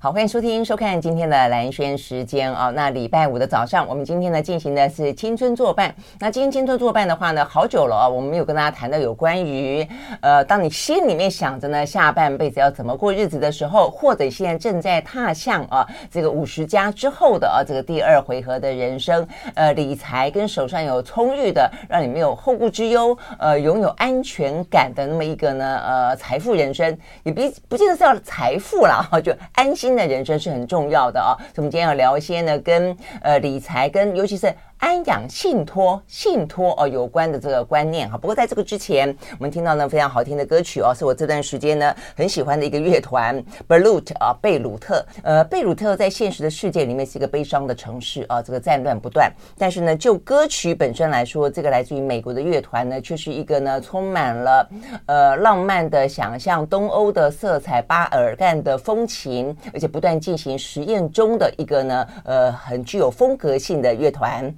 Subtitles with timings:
[0.00, 2.70] 好，欢迎收听、收看今天的兰轩时间啊。
[2.70, 5.92] 那礼拜五的早上，我们今天呢进行的是青春作伴。
[6.20, 9.84] 那今天青春作伴的话呢，好久了啊，我们没有跟大家谈到有关于
[10.20, 19.26] 呃，当你心里面想着呢下半辈子要怎么过日子的时候，或者现在正在踏向啊这个五十加之后的啊这个第二回合的人生，
[19.56, 29.87] 呃，理财跟手上有充裕的，让你没有后顾之忧，呃，拥有安全感的那么一个呢呃财富人生，也不不见得是要财富啦，哈，就安心。
[29.88, 34.54] 新的人生是很重要的啊，所以我们今天要聊一些呢，跟呃理财跟尤其是。
[34.78, 38.16] 安养信托、信托哦有关的这个观念哈。
[38.16, 45.04] 不过在这个之前，我们听到呢非常好听的歌曲哦，是我这段时间呢很喜欢的一个乐团 Beirut 啊，贝鲁特。
[45.22, 49.32] 呃，贝鲁特在现实的世界里面是一个悲伤的城市啊，这个战乱不断。
[49.56, 54.70] 但是呢，就歌曲本身来说，这个来自于美国的乐团呢，却是一个呢充满了
[55.06, 64.54] 呃浪漫的想象、东欧的色彩、巴尔干的风情，而且不断进行实验中的一个呢呃很具有风格性的乐团。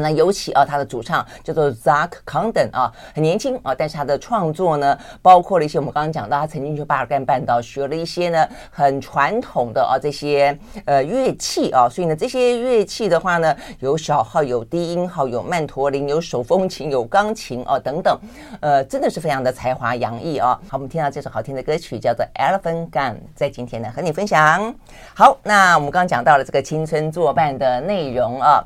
[0.00, 18.18] 那尤其啊，他的主唱叫做 Zach Condon 啊，很年轻啊，但是他的创作呢，包括了一些我们刚刚讲到，他曾经去巴尔干半岛学了一些呢很传统的啊这些呃乐器啊，所以呢这些乐器的话呢，有小号、有低音号、有曼陀林、有手风琴、有钢琴啊等等，
[18.60, 20.58] 呃，真的是非常的才华洋溢啊。
[20.68, 24.74] 好，我们听到这首好听的歌曲叫做 Elephant Gun，在今天呢和你分享。
[25.14, 28.62] 好，那我们刚刚讲到了这个青春作伴的内容啊。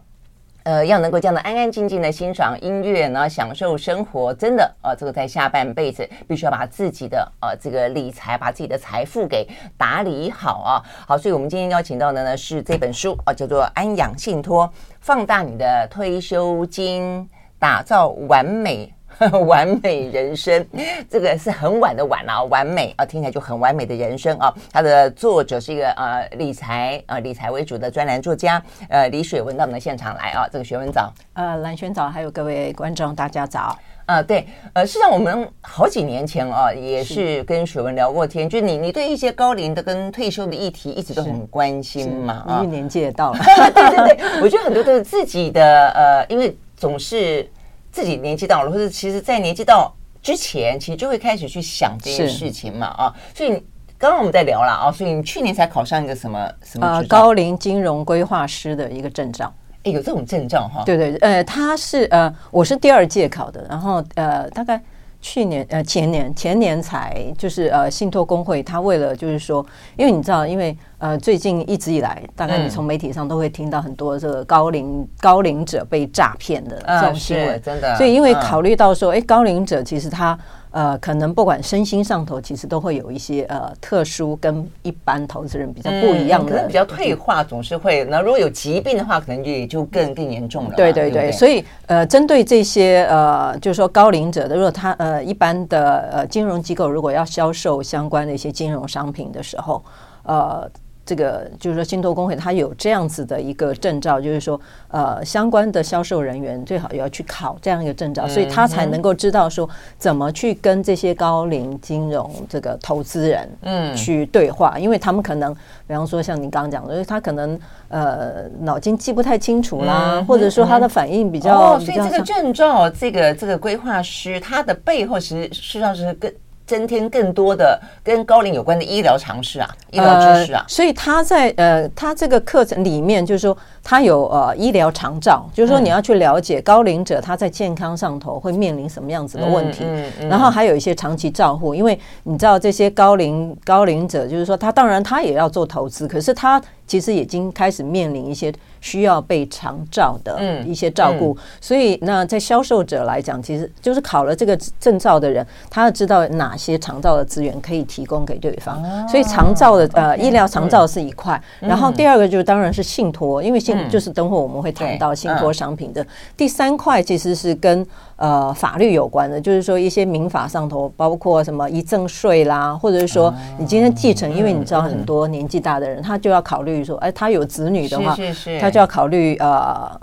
[0.62, 10.82] 呃，要能够这样的安安静静的欣赏音乐呢，享受生活，真的呃，这个在下半辈子必须要把自己的呃这个理财，把自己的财富给打理好啊。
[11.06, 18.86] 好，所以我们今天邀请到的呢是这本书啊，叫做《安养信托：放大你的退休金，打造完美》。
[19.46, 20.66] 完美人生，
[21.08, 24.52] 这个是很晚的晚啊，完美啊，听起来就很完美的人生啊。
[24.72, 30.48] 它的作者是一个呃理财呃理财为主的专栏作家，呃李雪文到我们的现场来啊。
[30.50, 34.24] 这个雪文早，呃蓝萱早，还有各位观众大家早啊、呃。
[34.24, 43.38] 对，呃，实际上我们好几年前啊，也是跟雪文聊过天，是就你你对一些高龄的跟退休的议题一直都很关心嘛啊，因为年纪也到了，
[43.74, 47.46] 对对对，我觉得很多都是自己的呃，因为总是。
[47.90, 49.92] 自己年纪到了，或者其实，在年纪到
[50.22, 53.14] 之前，其实就会开始去想这些事情嘛啊。
[53.34, 53.50] 所以
[53.98, 59.52] 刚刚我们在聊了啊，所以你去年才考上一个什么什么呃高龄金融规划师的一个证照。
[59.84, 60.82] 哎，有这种证照哈？
[60.84, 64.80] 对对，呃，他是呃，我是第二届考的，然后呃，大概。
[65.22, 69.62] 去年呃前年前年才就是呃信托工会，他为了就是说，
[69.98, 77.96] 因为你知道，因为呃最近一直以来，大概你从媒体上都会听到很多这个高龄、嗯、高龄者被诈骗的这种新闻，真的。
[77.96, 80.38] 所以因为考虑到说，哎、嗯，高龄者其实他。
[80.72, 88.04] 呃，可能不管身心上头，其实都会有一些呃特殊跟一般投资人比较不一样的，嗯、可能比较退化，总是会。
[88.04, 90.70] 那如果有疾病的话，可能就也就更更严重了。
[90.76, 99.82] 对对对，对对，所以呃，针对这些呃，就是说高龄者的，如果他呃一般的呃金融机构如果要销售相关的一些金融商品的时候，
[100.22, 100.70] 呃。
[101.10, 109.68] 这个就是说，信托工会它有这样子的一个证照，就是说，呃，相关的销售人员最好也要去考这样一个证照，所以他才能够知道说
[109.98, 115.52] 怎么去跟这些高龄金融这个投资人嗯去对话，因为他们可能，
[115.88, 126.32] 比方说像你刚刚讲的，他可能呃脑筋记不太清楚啦，或者说他的反应比较哦，所以这个证照，这个这个规划师他的背后其实实际上是跟。
[126.70, 148.52] 增添更多的跟高龄有关的医疗常识啊，医疗知识啊，呃、所以他在呃，他这个课程里面就是说，他有呃医疗常照，就是说你要去了解高龄者他在健康上头会面临什么样子的问题，嗯嗯嗯、然后还有一些长期照护，因为你知道这些高龄高龄者，就是说他当然他也要做投资，可是他其实已经开始面临一些。
[148.82, 158.82] 需要被长照的一些照顾，所以那在销售者来讲，其实就是考了这个证照的人，他要知道哪些长照的资源可以提供给对方。
[158.82, 166.02] 哦、所以长照的呃医疗长照是一块，嗯、然后第二个就是当然是信托，因为信就是等会我们会谈到信托商品的。
[166.02, 167.86] 嗯、第三块其实是跟
[168.16, 178.16] 呃法律有关的，就是说一些民法上头，包括什么遗赠税啦，或者是说你今天继承，因为你知道很多年纪大的人，他就要考虑说，哎，他有子女的话，
[178.60, 178.70] 他。
[178.70, 180.00] 就要考虑呃，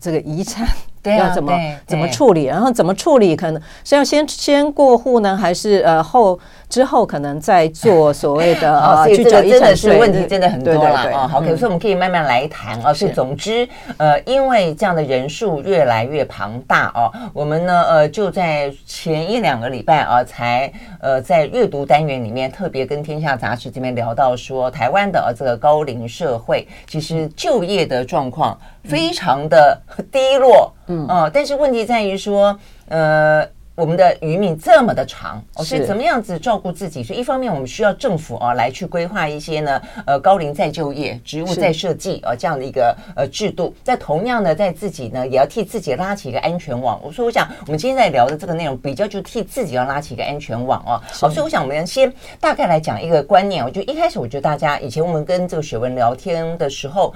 [0.00, 0.66] 这个遗产
[1.02, 6.38] 对啊，要怎么怎么处理，然后怎么处理，可能是要先先过户呢，还是呃后
[6.68, 9.04] 之后可能再做所谓的啊？
[9.04, 11.26] 所以这个真的是问题，真的很多了啊。
[11.26, 12.92] 好，可是我们可以慢慢来谈啊。
[12.92, 13.66] 是，总之
[13.96, 20.70] 呃，因为这样的人数越来越庞大哦，我们呢呃就在前一两个礼拜啊，才
[21.00, 29.80] 呃在阅读单元里面特别跟天下杂志这边聊到说，台湾的这个高龄社会其实就业的状况非常的
[30.12, 30.70] 低落。
[30.70, 32.58] 嗯，哦，但是问题在于说，
[32.88, 37.02] 呃，我们的余命这么的长，哦，所以怎么样子照顾自己？
[37.02, 43.74] 所以一方面我们需要政府啊来去规划一些呢，呃，高龄再就业、职务再设计啊这样的一个呃制度。
[43.82, 47.00] 在同样的，在自己呢也要替自己拉起一个安全网。
[47.02, 51.00] 我说，我想我们今天在聊的这个内容，比较就替自己要拉起一个安全网啊。
[51.12, 53.64] 好，所以我想我们先大概来讲一个观念。
[53.64, 57.14] 我觉得一开始我觉得大家以前我们跟这个雪文聊天的时候。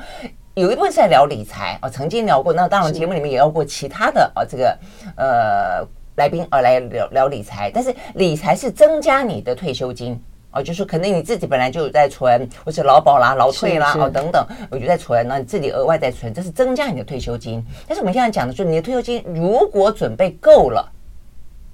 [0.54, 2.52] 有一部分是在聊理财啊，曾经聊过。
[2.52, 4.78] 那当然，节目里面也聊过其他的啊，这个
[5.16, 5.84] 呃
[6.14, 7.72] 来宾啊来聊聊理财。
[7.74, 10.16] 但是理财是增加你的退休金
[10.52, 17.60] 哦，就是可能你自己本来就有在存，或是劳保啦、劳退啦哦等等，我就在存，那你自己额外再存，这是增加你的退休金。
[17.88, 20.88] 但是我们现在讲的是，你的退休金如果准备够了，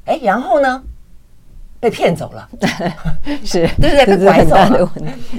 [0.07, 0.83] 哎，然后呢？
[1.81, 2.49] 被骗走了，
[3.43, 4.07] 是， 对不对？
[4.07, 4.93] 被拐走了。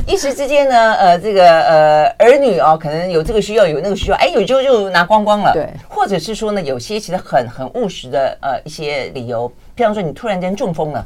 [0.07, 5.53] 一时之间呢，呃，这个呃儿女哦，可能有这个需要，有那个需要，哎，有就就拿光光了。
[5.53, 11.05] 对，或者是说呢，有些其实很很务实的呃一些理由，比方说你突然间中风了，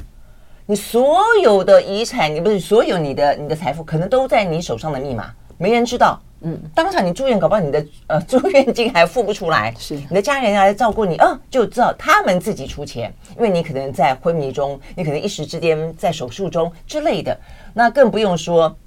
[0.66, 5.26] 你所有的遗产，你不是所有你的你的财富，可能都在你手上的密码，
[5.58, 6.18] 没人知道。
[6.48, 9.96] 嗯，当场你住院，搞不好你的 呃住院金还付不出来，是。
[9.96, 17.36] 你的家人要来照顾你，嗯、呃，就知道他们自己出钱，因为你可能在昏迷中，你可能一时之间在手术中之类的，
[17.74, 18.78] 那更不用说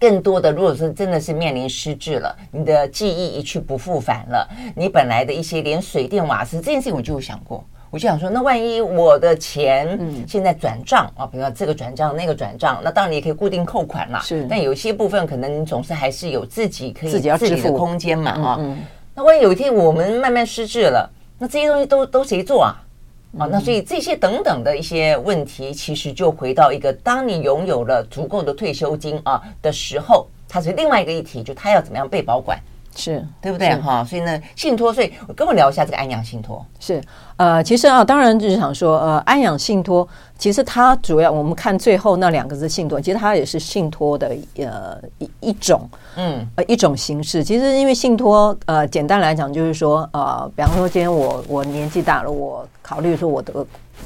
[0.00, 7.64] 更多的，如果说真的是面临失智了，你的记忆一去不复返了，你本来的一些连水电瓦斯这件事情，我就有想过。
[7.90, 14.20] 我就想说，那万一我的钱现在转账啊，比如说这个转账那个转账，那当然你也可以固定扣款了。
[14.22, 18.76] 是，但有些部分可能你总是还是有自己可以自己要自己的空间嘛啊。
[19.14, 22.82] 那万一有一天我们慢慢失智了，那这些东西都都谁做啊？
[23.38, 32.58] 啊，那所以这些等等的一些问题，其实就回到一个，当你拥有了足够的退休金啊的时候，它是另外一个议题，就它要怎么样被保管。
[32.96, 34.02] 是对不对哈？
[34.04, 36.64] 所以呢，信托，所以我跟我聊一下这个安养信托。
[36.80, 37.02] 是
[37.36, 40.06] 呃，其实啊，当然就是想说，呃，安养信托
[40.38, 47.44] 其实它主要我们看最后那两个字信托，其实它也是信托的呃一一种，嗯呃一种形式。
[47.44, 53.52] 其实因为信托呃简单来讲就是说呃，比方说今天我我年纪大了，我考虑说我的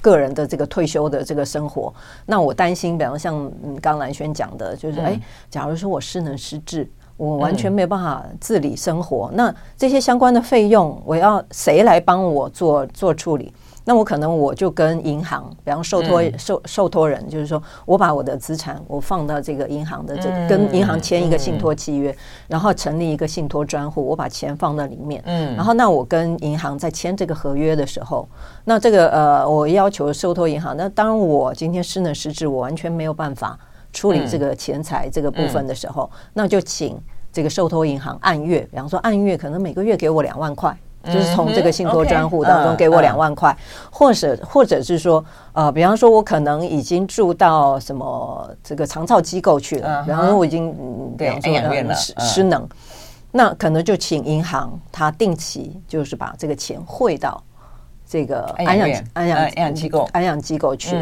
[0.00, 1.92] 个人的这个退休的这个生活，
[2.26, 3.34] 那我担心，比方像
[3.80, 6.90] 刚刚兰萱讲的，就是哎，假如说我失能失智。
[7.20, 13.52] 我完全没有办法自理生活，嗯、那这些相关的费用，我要谁来帮我做做处理？
[13.84, 22.14] 那我可能我就跟银行，比方受托受受托人，就是说我把我的资产我放到这个银行的这个，跟银行签一个信托契约，
[22.48, 25.22] 然后成立一个信托专户，我把钱放到里面。
[25.26, 28.26] 嗯，然后那我跟银行在签这个合约的时候，
[28.64, 33.58] 那这个呃，我要求受托银行，那当我今天失能失智，我完全没有办法。
[33.92, 36.98] 处理这个钱财这个部分的时候，那就请
[37.32, 43.56] 这个受托银行按月，比方说按月可能每个月给我两万块，就是从这个信托专户当中给我两万块，
[43.90, 50.74] 或者或者是说，呃，比方说我可能已经住到什么这个长照机构去了，比方说我已经
[51.16, 52.68] 比方说失失能，
[53.30, 57.42] 那可能就请银行他定期就是把这个钱汇到
[58.06, 60.08] 这个安养安养安养机构。
[60.12, 60.96] 安养机构去，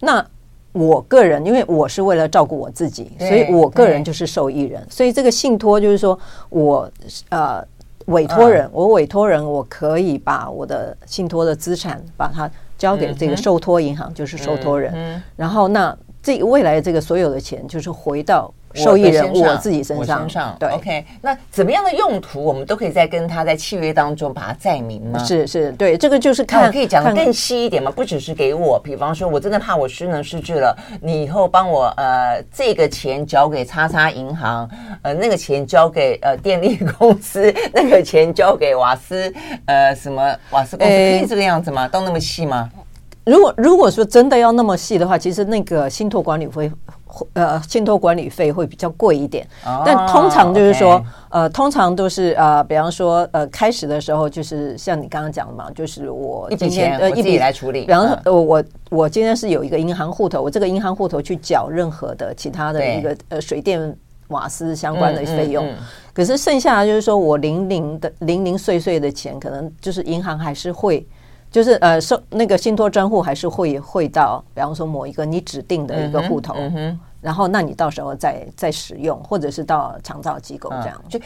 [0.00, 0.24] 那。
[0.72, 4.84] 我个人，因为我是为了照顾我自己，所以我个人就是受益人。
[4.90, 6.90] 所以这个信托就是说我
[7.28, 7.62] 呃
[8.06, 15.22] 委托人，我委托人，我可以把我的信托的资产把它交给这个受托银行，就是受托人。
[15.36, 18.52] 然后那这未来这个所有的钱就是回到。
[18.74, 21.04] 受益人我自己身上，对，OK。
[21.20, 25.18] 那怎么样的用途，我们都可以再跟他在契约当中把它载明吗？
[25.24, 27.90] 是是，对，这个就是看，可以讲的更细一点嘛？
[27.90, 34.68] 不只是给我，比方说，我真的怕我失能失智了，你以后帮我呃，这个钱交给叉叉银行，
[35.02, 39.32] 呃，那个钱交给呃电力公司，那个钱交给瓦斯
[39.66, 41.86] 呃什么瓦斯公司，可以这个样子吗？
[41.88, 42.70] 都那么细吗？
[43.24, 46.70] 如果如果说真的要那么细的话，其实那个信托管理会。
[47.34, 49.46] 呃，信托管理费会比较贵一点，
[49.84, 63.94] 但通常就是说，呃，通常都是呃，比方说，呃，开始的时候就是像你刚刚讲的嘛，就是我今天呃一笔来处理，比方说，呃，我我今天是有一个银行户头，我这个银行户头去缴任何的其他的一个呃水电
[64.28, 65.68] 瓦斯相关的费用。
[66.14, 71.06] 可是剩下的就是说我零零的零零碎碎的钱，可能就是银行还是会。
[71.52, 80.98] 就是呃，收那个信托专户还是会汇到，比方说某一个你指定的一个户头，嗯嗯、然后那你到时候再再使用，或者是到长照机构这样。
[81.04, 81.20] 嗯、就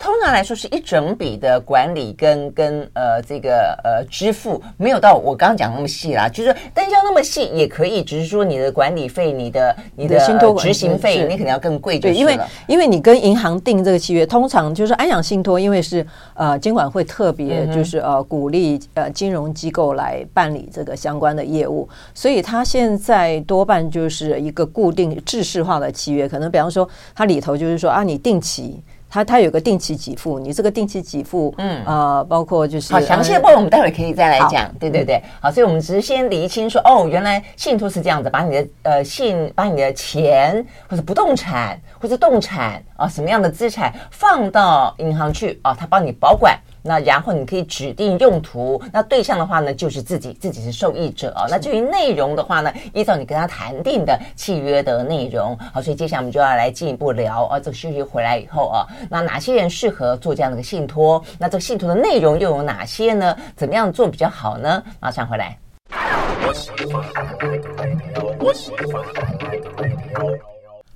[0.00, 28.80] 通常来说是一整笔的管理跟跟呃这个呃支付没有到我刚刚讲那么细啦，就是但是要那么细也可以，只是说你的管理费、你的你的信托执行费，你可能要更贵，对，因为因为你跟银行订这个契约，通常就是安养信托，因为是呃监管会特别就是呃鼓励呃金融机构来办理这个相关的业务，所以它现在多半就是一个固定制式化的契约，可能比方说它里头就是说啊，你定期。
[29.10, 46.56] 它它有个定期给付，你这个定期给付，嗯呃，包括就是好详细的部分，我们待会可以再来讲，对对对，好，所以我们只是先厘清说，哦，原来信托是这样子，把你的呃信，把你的钱或者不动产或者动产啊什么样的资产放到银行去啊，他帮你保管。
[46.82, 51.46] 那然后你可以指定用途，那对象的话呢，就是自己，自己是受益者啊。
[51.48, 57.58] 那至于内容的话呢，依照你跟他谈定的契约的内容，好，所以接下来我们就要来进一步聊啊。
[57.60, 61.22] 这个休息回来以后啊，那哪些人适合做这样的一个信托？
[61.38, 63.36] 那这个信托的内容又有哪些呢？
[63.56, 64.82] 怎么样做比较好呢？
[65.00, 65.58] 马上回来。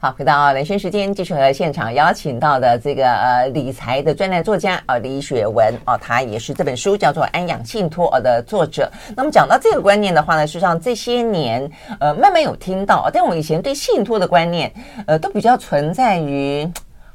[0.04, 8.92] 好，回到人生时间，继续和现场邀请到的这个呃理财的专栏作家啊、呃、李雪文啊，他也是这本书叫做《安养信托》的作者。
[9.16, 11.66] 那么讲到这个观念的话呢，实际上这些年
[12.00, 14.70] 呃慢慢有听到，但我以前对信托的观念
[15.06, 16.70] 呃都比较存在于。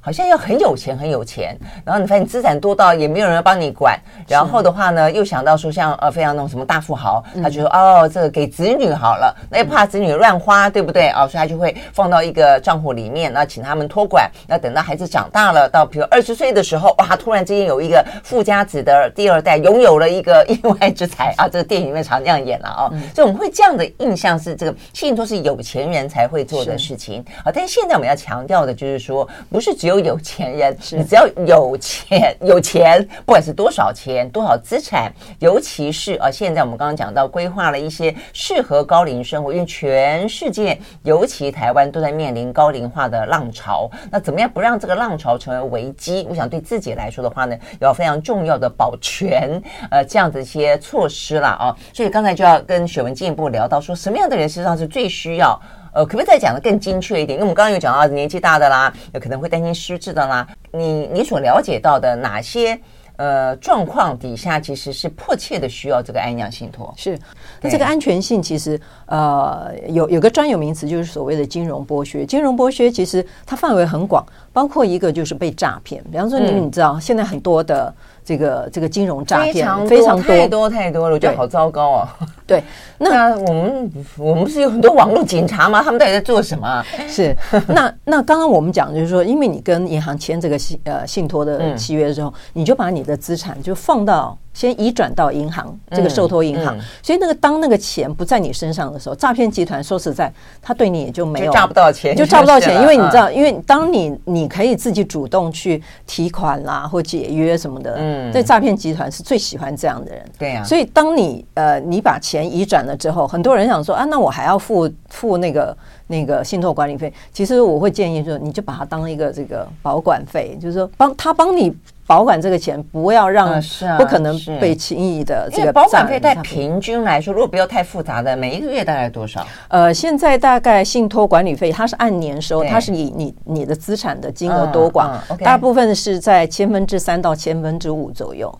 [0.09, 3.95] 好像要很有钱，很有钱，然后你发现资产多到也没有人要帮你管，
[4.27, 11.09] 然后的话呢，又想到说像呃非常那种什么大富豪，他就说哦，这个给子女好了，那也怕子女乱花，对不对？
[11.09, 11.27] 啊？
[11.27, 21.47] 所以他就会放到一个账户里面，那请他们托管，那等到孩子长大了，到比如二十岁的时候，哇，突然之间有一个富家子的第二代拥有了一个意外之财啊！
[21.47, 27.23] 这个电影里面常这样演了啊，所以我们会这样的印象是这个信托是有钱人才会做的事情。
[27.43, 43.89] 啊，但是现在我们要强调的就是说，不是只有有钱人，你只要有钱，有钱，不管是多少钱，多少资产，尤其是啊，现在我们刚刚讲到规划了一些适合高龄生活，因为全世界，尤其台湾都在面临高龄化的浪潮。
[44.11, 46.25] 那怎么样不让这个浪潮成为危机？
[46.29, 51.75] 我想对自己来说的话呢，有非常重要的保全呃这样子一些措施了啊。
[51.93, 55.59] 所以刚才就要跟雪文进一步聊到说，什么样的人实际上是最需要。
[55.93, 57.37] 呃，可不可以再讲得更精确一点？
[57.37, 60.47] 因为我们刚刚有讲到年纪大的啦，有可能会担心失智的啦。
[60.71, 62.79] 你你所了解到的哪些
[63.17, 66.93] 呃状况底下，其实是迫切的需要这个安养信托？
[66.95, 67.17] 是，
[67.61, 72.25] 那这个安全性其实呃有有个专有名词，就是所谓的金融剥削。
[72.25, 76.03] 金融剥削其实它范围很广，包括一个就是被诈骗。
[76.11, 77.93] 比方说，你你知道现在很多的。
[78.29, 82.15] 这个这个金融诈骗非常多，太多太多了，我觉得好糟糕啊！
[82.45, 82.63] 对，
[82.99, 85.81] 那我们我们不是有很多网络警察吗？
[85.81, 86.85] 他们到底在做什么？
[87.09, 87.35] 是
[87.69, 94.37] 那那刚刚我们讲就是说，因为你跟银行签这个信呃信托的契约之后，你就把你的资产就放到。
[94.53, 110.63] 先移转到银行这个受托银行，所以那个当那个钱不在你身上的时候，诈骗集团说实在，他对你也就没有诈不到钱，就诈不到钱，因为你知道，因为当你你可以自己主动去提款啦或解约什么的，嗯，这诈骗集团是最喜欢这样的人，对呀。
[110.63, 115.75] 所以当你呃你把钱移转了之后，很多人想说啊，那我还要付付那个
[116.09, 117.13] 那个信托管理费。
[117.31, 121.73] 其实我会建议说，你就把它当一个这个保管费，就是说帮他帮你。
[122.09, 123.61] 保管这个钱，不要让
[123.95, 126.19] 不可能被轻易的这个保管费。
[126.19, 129.45] 在平均来说，如果不要太复杂的，每一个月大概多少？
[129.67, 138.51] 呃，现在大概信托管理费它是按年收，它是以你你的资产的金额多寡，大部分是在千分之三到千分之五左右，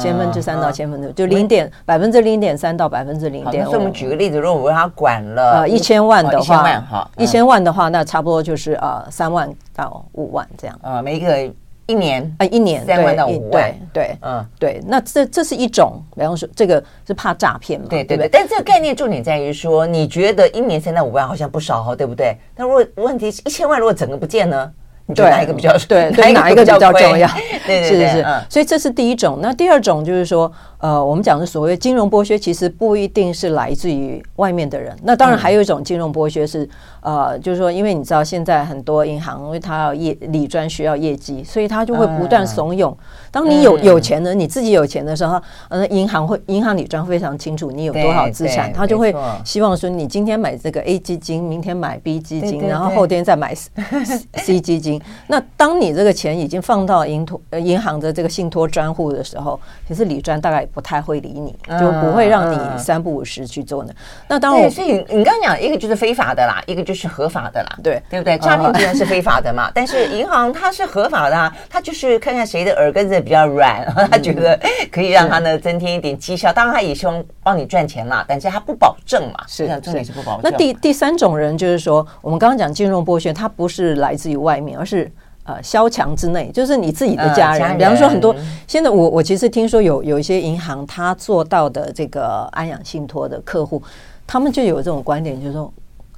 [0.00, 3.70] 千分之三到千分之五，就零点百分之零点三到百分之零点五。
[3.70, 10.78] 所以我们举个例子，如果我让他管了呃一千万的话，一千万的话，那差不多就是呃三万到五万这样。
[10.82, 11.50] 呃，每一个。
[11.90, 18.28] 一年啊，一年三万到五万，对，嗯，对，那这这是一种，比方说这个是怕诈骗嘛，对对对。
[18.28, 22.36] 但这个概念重点在于说，你觉得一年三到五万好像不少哈，对不对？
[22.54, 24.70] 那如果问题是一千万，如果整个不见呢？
[25.08, 26.10] 你觉得哪一个比较对？
[26.14, 27.26] 对，哪一个比较重要？
[27.66, 28.26] 对对对，是。
[28.48, 29.38] 所以这是第一种。
[29.42, 34.94] 那第二种就是说，呃，我们讲的所谓金融剥削，其实不一定是来自于外面的人。
[35.02, 36.68] 那当然还有一种金融剥削是。
[37.08, 42.94] 呃，就是说，因为你知道现在很多银行，因为它要业理专需要业绩，所以它就会不断怂恿。
[43.30, 53.54] 当你有有钱的，你自己有钱的时候，呃，银行会银行理专非常清楚你有多少资产，他就会希望说你今天买这个 A 基金，明天买 B 基金，然后后天再买
[54.34, 55.00] C 基金。
[55.28, 63.92] 那当你这个钱已经放到银托呃银行的这个信托专户的时候，其实理专大概也不太会理你，就不会让你三不五时去做呢。
[64.28, 68.38] 那当然，所以你刚刚讲一个就是非法的啦，一个就是合法的啦，对对不对？
[68.38, 74.58] 诈骗虽然是非法的嘛， 但是银行它是合法的，啊，它就是看看谁的耳根子比较软， 他觉得
[74.90, 76.52] 可以让他呢增添一点绩效。
[76.52, 80.50] 当然他也希望帮你赚钱啦，但是他不保证嘛，是重点是不保证。
[80.50, 85.10] 那第第三种人就是说，我们刚刚讲金融剥削，它不是来自于外面，而是
[85.44, 87.76] 呃萧墙之内，就是你自己的家人。
[87.76, 88.34] 比方说很多
[88.66, 93.82] 现在我我其实听说有有一些银行他做到的这个安养信托的客户，
[94.26, 95.72] 他们就有这种观点，就是说。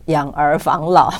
[0.07, 1.13] 养儿防老，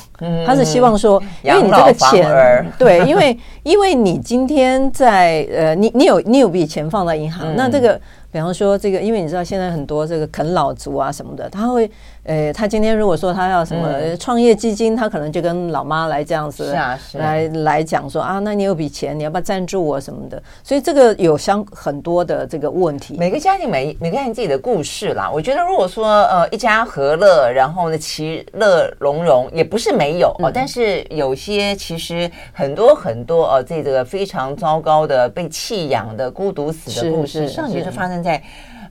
[0.45, 7.99] 他是希望说，因为你这个钱， 对，因为因为你今天在呃，你你有你有笔钱放在银行，那这个。
[8.33, 11.91] 比方说这个，因为你知道现在很多这个啃老族啊什么的，他会，
[12.23, 20.41] 呃，他今天如果说他要什么创业基金，他可能就跟老妈来这样子，是啊，是来来讲说啊，那你有笔钱，你要不要赞助我什么的？
[20.63, 23.15] 所以这个有相很多的这个问题。
[23.17, 25.31] 每个家庭每每个人自己的故事啦。
[25.33, 38.41] 我觉得如果说呃一家和乐，然后呢其乐融融，也不是没有哦，但是有些其实很多很多哦，这个非常糟糕的被弃养的孤独死的故事，上集就发生在。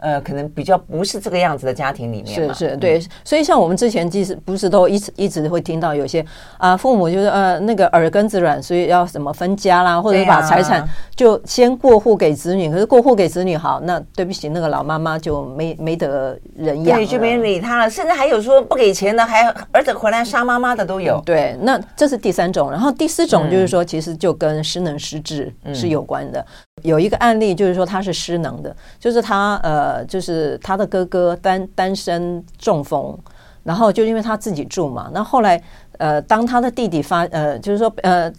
[0.00, 6.25] 呃，可能比较不是这个样子的家庭里面嘛，是是，对，所以像我们之前其实不是都一直一直会听到有些
[6.59, 21.21] 啊，父母就是呃那个耳根子软，所以要什么分家啦，或者把财产就先过户给子女，可是过户给子女好，那对不起，那个老妈妈就没没得人养，对，就没人理他了，甚至还有说不给钱的，还儿子回来杀妈妈的都有。
[21.26, 26.45] 对，那这是第三种，然后第四种就是说，其实就跟失能失智是有关的。
[26.82, 33.18] 有一个案例就是说他是失能的，就是他呃，就是他的哥哥单单身中风，
[33.62, 35.62] 然后就因为他自己住嘛，那后来
[35.99, 38.32] 呃，当他的弟弟发呃，就是说呃，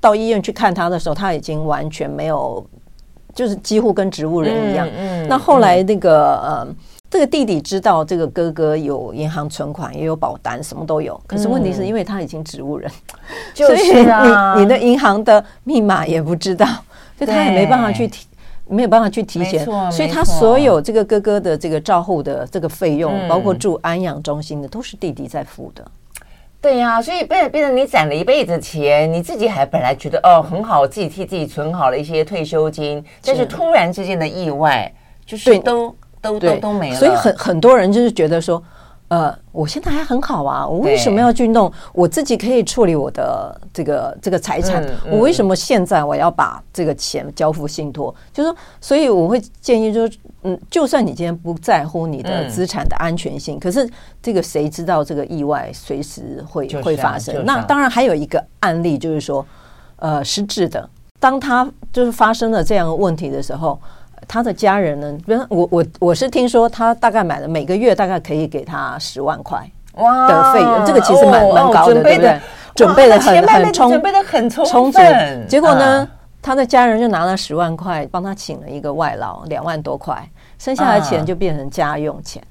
[0.00, 2.64] 到医院去看他的时候，他已经完全没有，
[3.34, 4.88] 就是几乎跟植物人一样。
[4.96, 6.66] 嗯，那后来那个呃，
[7.10, 12.90] 这个弟弟知道这个哥哥有银行存款，也有保单，什么都有，可是问题是因为他已经植物人，
[13.54, 16.66] 所以你你的银行的密码也不知道。
[17.18, 18.26] 就他也没办法去提，
[18.68, 25.84] 没有办法去提前，所以他所有这个哥哥的这个照护的这个费用，包括住安养中心的，都是弟弟在付的。
[26.60, 34.92] 对呀，所以变变成你攒了一辈子钱，你自己还本来觉得哦很好，自己替自己存好了一些退休金，但是突然之间的意外，
[35.26, 36.96] 就是都都都都没了。
[36.96, 38.62] 所以很很多人就是觉得说。
[39.14, 41.72] 呃，我现在还很好啊，我为什么要去弄？
[41.92, 48.12] 我自己可以处理我的这个这个财产，嗯嗯、我为什么现在我要把这个钱交付信托？
[48.32, 53.88] 就是说，所以我会建议，就是嗯，就算你今天不在乎你的资产的安全性，嗯、可是
[54.20, 57.36] 这个谁知道这个意外随时会、啊、会发生？
[57.36, 59.46] 啊、那当然还有一个案例，就是说，
[59.96, 63.78] 呃，失智的，当他就是发生了这样的问题的时候。
[64.26, 65.16] 他的家人呢？
[65.26, 69.58] 比如我我我是听说他大概买了每个月大概可以给他十万块
[69.94, 72.40] 哇的费用，这个其实蛮蛮高的，对不对？
[72.74, 74.98] 准备的很很充，准备的很充充足。
[75.48, 76.08] 结果呢，
[76.42, 82.42] 他的家人就拿了十万块帮他请了一个外劳，两万多块，剩下的钱就变成家用钱。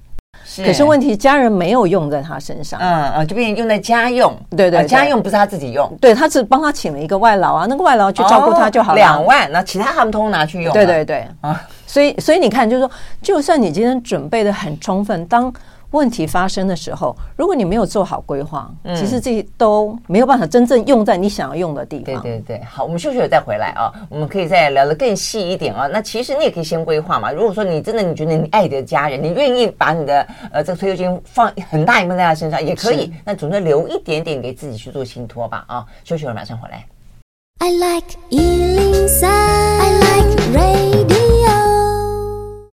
[0.58, 15.54] 可是问题，家人没有用在他身上，嗯嗯，就变成用在家用，对对，家用不是他自己用，对，他只帮他请了一个外劳啊，那个外劳去照顾他就好了，两万，那其他他们通通拿去用，对对对，啊，所以所以你看，就是说，就算你今天准备的很充分，当。
[15.94, 22.22] 问题发生的时候，如果你没有做好规划，嗯、其实这些都没有办法真正用在你想要用的地方。
[22.22, 25.88] 对对对，好，我们休息了再回来啊，我们可以再聊得更细一点啊。
[25.88, 27.32] 那其实你也可以先规划嘛。
[27.32, 33.14] 如果说你真的你觉得你爱你的家人，你愿意把你的呃这个退休金放很大一部分在他身上，也可以。
[33.24, 35.86] 那总得留一点点给自己去做信托吧啊。
[36.04, 36.84] 休息了马上回来。
[37.60, 41.13] I like 103, I like radio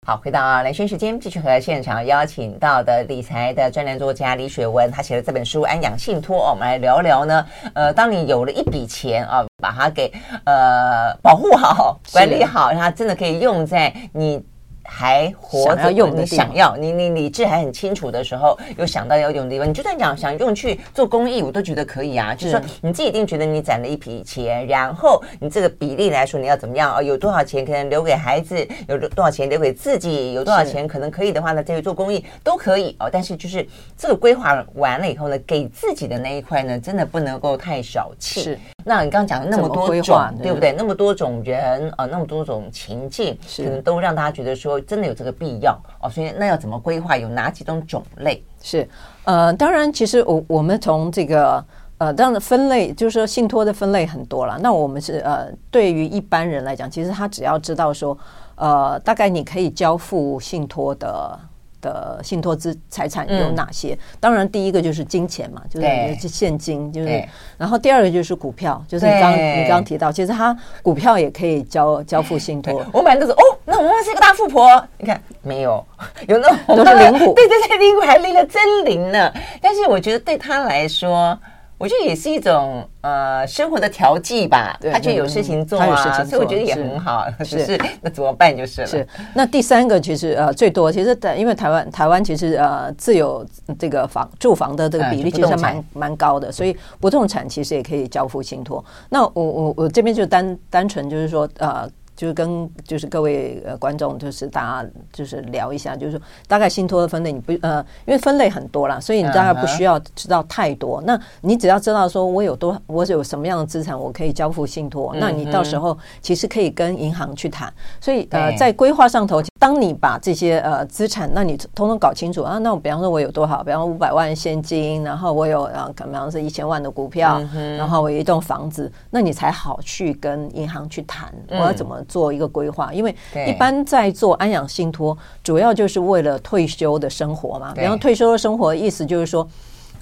[0.08, 7.46] 好，回到啊，兰萱时间，继续和现场邀请到的理财的专栏作家李雪文，他写的这本书《安养信托》哦，我们来聊聊呢。
[7.74, 10.10] 呃，当你有了一笔钱啊，把它给
[10.46, 14.42] 呃保护好、管理好，让它真的可以用在你
[14.90, 22.34] 还活着用，你想要你你理智还很清楚的时候，有想到要用的地方，你就算讲想用去做公益，我都觉得可以啊。
[22.34, 27.02] 就是说你自己一定觉得你攒了一笔钱，然后你这个比例来说，你要怎么样啊？
[27.02, 33.10] 有多少钱可能留给孩子，有多少钱留给自己，有多少钱可能可以的话呢，再去做公益都可以哦。
[33.12, 33.64] 但是就是
[33.96, 38.40] 这个规划完了以后呢，给自己的那一块呢，真的不能够太小气。
[38.40, 38.58] 是。
[38.84, 40.72] 那你刚刚讲的那么多种，对不对？
[40.72, 44.77] 那么多种人啊，那么多种情境，可能都让大家觉得说。
[44.82, 47.16] 真的有这个必要哦，所以那要怎么规划？
[47.16, 48.42] 有哪几种种类？
[48.62, 48.88] 是
[49.24, 51.64] 呃，当然，其实我我们从这个
[51.98, 54.58] 呃，当然分类，就是说信托的分类很多了。
[54.60, 58.16] 那我们是呃，对于一般人来讲，其实他只要知道说，
[58.56, 61.38] 呃，大概你可以交付信托的。
[61.80, 63.94] 的信托资财产有哪些？
[63.94, 67.24] 嗯、当然，第一个就是金钱嘛，就是现金，就是。
[67.56, 72.84] 然后第二个就是股票，就是你刚你刚刚提到，其实他股票也可以交交付信托。
[72.92, 74.86] 我买的是哦，那我是一个大富婆。
[74.98, 75.84] 你看没有？
[76.28, 79.32] 有那都是零股， 对对对，零股还拎了真零呢。
[79.60, 81.38] 但是我觉得对他来说。
[81.78, 87.24] 我觉得也是一种呃生活的调剂吧，他就有事情做啊，所以我觉得也很好。
[87.44, 88.86] 是，是那怎么办就是了。
[88.86, 93.46] 是那第三个其实呃最多，其实因为台湾台湾其实呃自有
[93.78, 98.84] 这个房住房的这个比例其实蛮蛮高的，所以不动产其实也可以交付信托。
[99.08, 101.88] 那我我我这边就单单纯就是说呃。
[102.18, 111.00] 就是跟就是各位呃观众，就是大家就是聊一下，就是说大概信托的分类，你不呃，因为分类很多啦，所以你大概不需要知道太多。
[111.06, 117.72] 那你只要知道说我有多我有什么样的资产，我可以交付信托，那你到时候其实可以跟银行去谈。
[118.00, 127.40] 所以呃，在规划上头，当你把这些呃资产，那你通通搞清楚啊，那我比方说我有多少，比方说五百万现金，然后我有呃，比方是一千万的股票，
[127.76, 131.96] 然后我有一栋房子，那你才好去跟银行去谈，我要怎么。
[132.08, 133.14] 做一个规划，因为
[133.46, 137.72] 一般在做安养信托，主要就是为了退休的生活嘛。
[137.76, 139.46] 然后退休的生活，意思就是说，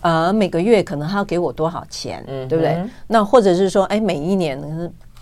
[0.01, 2.83] 呃，每个月可能他要给我多少钱，嗯，对不对？
[3.09, 4.59] 那或者是说，哎，每一年，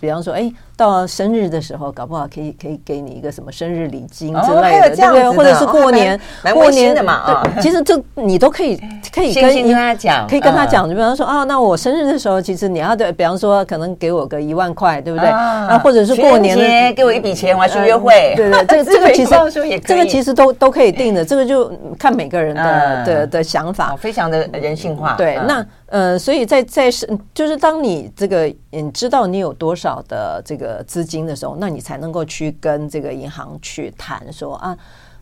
[0.04, 0.52] 比方说，哎。
[0.76, 5.30] 到生日的时候，搞不好可以可以给你一个什么生日礼金之类的，对不对？
[5.30, 6.20] 或者是过年
[6.52, 8.76] 过年的嘛啊，其实这你都可以
[9.14, 10.88] 可以跟跟他讲，可以跟他讲。
[10.88, 15.28] 就比方说啊，那我生日的时候，其实你要对，比方说可能给我个一万块，对不对？
[15.28, 25.14] 啊，或者是过年的给我一笔钱，我要去约会，对对，这个这个 其实这个其实都都可以定的，这个就看每个人的的的想法，非常的人性化。
[25.16, 30.74] 对，那呃，所以在在是就是当你这个嗯知道你有多少的这个。
[30.86, 34.76] 资金的时候，那你才能够去跟这个银行去谈说啊，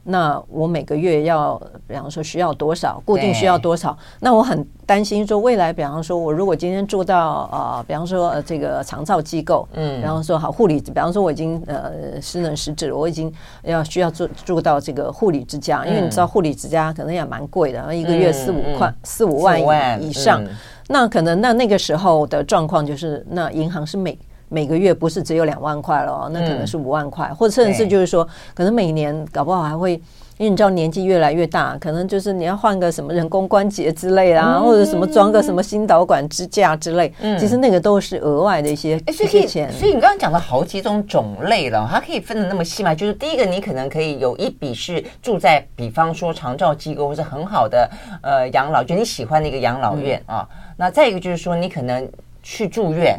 [0.04, 3.96] 那我每个月要，比方说需要多少，固定需要多少？
[4.20, 20.42] 那我很担心说未来，比方说我如果今天住到呃，比方说呃这个长照机构，嗯，然后说好护理，比方说我已经呃失能失智，我已经要需要住住到这个护理之家，因为你知道护理之家可能也蛮贵的，一个月四五块四五万以上，
[20.88, 24.18] 那可能那那个时候的状况就是，那银行是每
[24.52, 29.94] 每个月不是只有两万块了，那可能是五万块，嗯、或者甚至就是说，可能每年搞不好还会，
[30.36, 39.72] 因为你知道年纪越来越大，可能就是你要换个什么人工关节之类啊，嗯、或者什么装个什么心导管支架之类，嗯、其实那个都是额外的一些一些钱。
[39.72, 42.94] 所以你刚刚讲了好几种种类了，它可以分的那么细嘛？
[42.94, 47.90] 就是第一个，你可能可以有一笔是住在，比方说长照机构或者很好的
[48.22, 50.48] 呃养老，就你喜欢的一个养老院、嗯、啊。
[50.76, 52.06] 那再一个就是说，你可能
[52.42, 53.18] 去住院。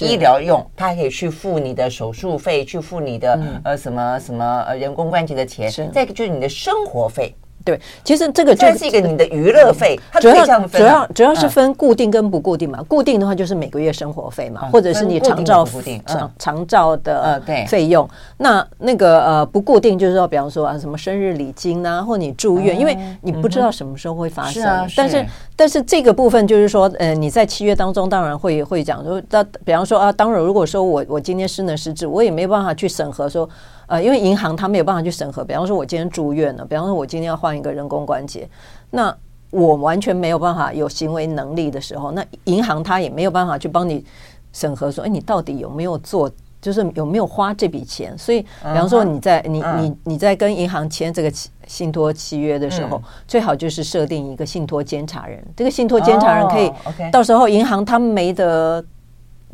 [0.00, 5.70] 医疗用，他可以去付你的手术费，去付你的、嗯、呃什么什么呃人工关节的钱。
[5.92, 7.34] 再一个就是你的生活费。
[7.66, 12.80] 对，其实这个就是一个你的娱乐费，它主要主要主要是分固定跟不固定嘛。
[12.84, 18.08] 固定的话就是每个月生活费嘛，或者是你长照固定长长照的费用。
[18.36, 24.62] 那那个呃不固定就是说，比方说啊什么生日礼金呐，或你住院，因为你不知道什么时候会发生。
[24.96, 25.26] 但是
[25.56, 33.48] 但是这个部分就是说，呃你在契约当中当然会会讲说，那比方说啊，当然如果说我我今天失能失智，我也没办法去审核说。
[33.86, 38.48] 呃，因为银行他没有办法去审核，比方说我今天住院了，比方说我今天要换一个人工关节，
[38.90, 39.14] 那
[39.50, 44.04] 我完全没有办法有行为能力的时候，那银行他也没有办法去帮你
[44.52, 48.16] 审核说，哎，你到底有没有做，就是有没有花这笔钱？
[48.18, 51.32] 所以，比方说你在你你你在跟银行签这个
[51.66, 56.72] 信托契约的时候，最好就是设定一个信托监察人，这个信托监察人可以
[57.12, 58.84] 到时候银行他没得。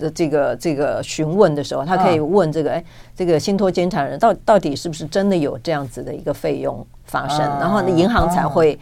[0.02, 2.84] 的这个这个询问的时候，他可以问这个哎，
[3.16, 8.78] 这个信托监察人到到底是不是真的有这样子的一个费用发生，然后银行才会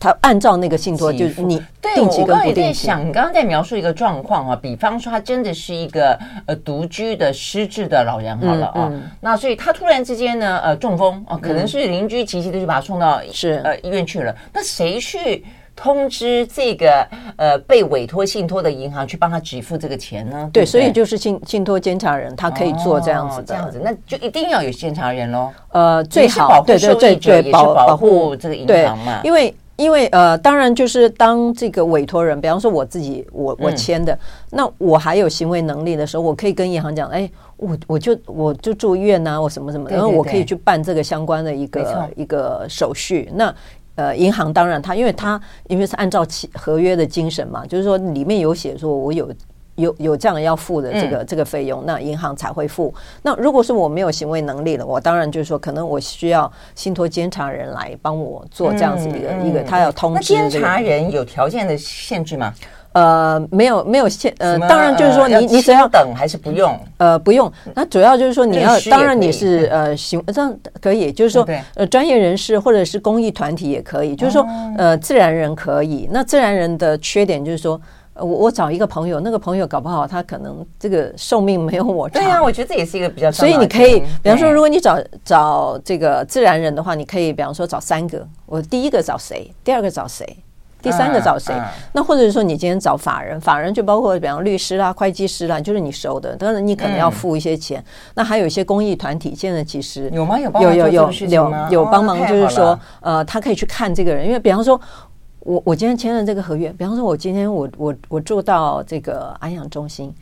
[0.00, 2.24] 他按照那个信托，就是你定期跟不定期。
[2.24, 13.60] 对，我刚刚也在想，你刚刚在描述一个状况啊，比方说他真的是一个呃独居的失智的老人好了啊，嗯嗯、那所以他突然之间呢呃中风哦、啊，可能是邻居急急的就把他送到是。
[13.64, 15.44] 呃医院去了，那谁去？
[15.74, 17.06] 通知这个
[17.36, 20.48] 呃被委托信托的银行去帮他给付这个钱呢？
[20.52, 25.50] 对，对，所以就是信信托监察人，他可以做这样子的，哦、这样子，那就一定要有监察人喽。
[25.70, 34.18] 呃，最好对对对对，保保护这个银行嘛，因为因为呃，当然就是当这个委托人，比方说我自己我我签的，嗯、
[34.50, 43.52] 那我还有行为能力的时候，我可以跟银行讲，哎，我我就我就住院呐，我什么什么，然后我可以去办这个相关的一个一个手续，那。
[43.94, 49.30] 呃，银行当然他，因为他因为是按照契合约的精神嘛，就是说里面有写说我有
[49.74, 52.92] 有有这样要付的这个、嗯、这个费用，那银行才会付。
[53.22, 60.42] 那如果是我没有行为能力了，我当然就是说可能我需要信托监察人来帮我做这样子一个、嗯、一个，他要通知、这个。
[60.42, 62.52] 那监察人有条件的限制吗？
[62.92, 67.50] 呃，没有没有限，呃，当然就是说你你只要等还是不用，呃，不用。
[67.74, 76.08] 那主要就是说你要，当然你是呃行这样可以，就是说呃专业人士或者是公益团体也可以，就是说呃自然人可以。
[76.10, 77.80] 那自然人的缺点就是说，
[78.14, 82.22] 我我找一个朋友，那个朋友搞不好他可能这个寿命没有我长。
[82.22, 83.32] 对啊，我觉得这也是一个比较。
[83.32, 90.36] 所以你可以，比方说，如果你找找这个自然人的话，你可以比方说找三个，我第一个找谁，第二个找谁。
[90.82, 91.54] 第三个找谁？
[91.54, 97.80] 嗯嗯、那或者是说你今天找法人，法人就包括比方律师啦、会计师啦，就是你熟的，当然你可能要付一些钱。
[97.80, 97.84] 嗯、
[98.16, 100.38] 那还有一些公益团体，现在其实有吗？
[100.38, 104.78] 有有有有有有帮忙，就是说呃，他可以去看这个人，因为比方说
[105.40, 110.12] 我我今天签了这个合约，比方说我今天我我我住到这个安养中心，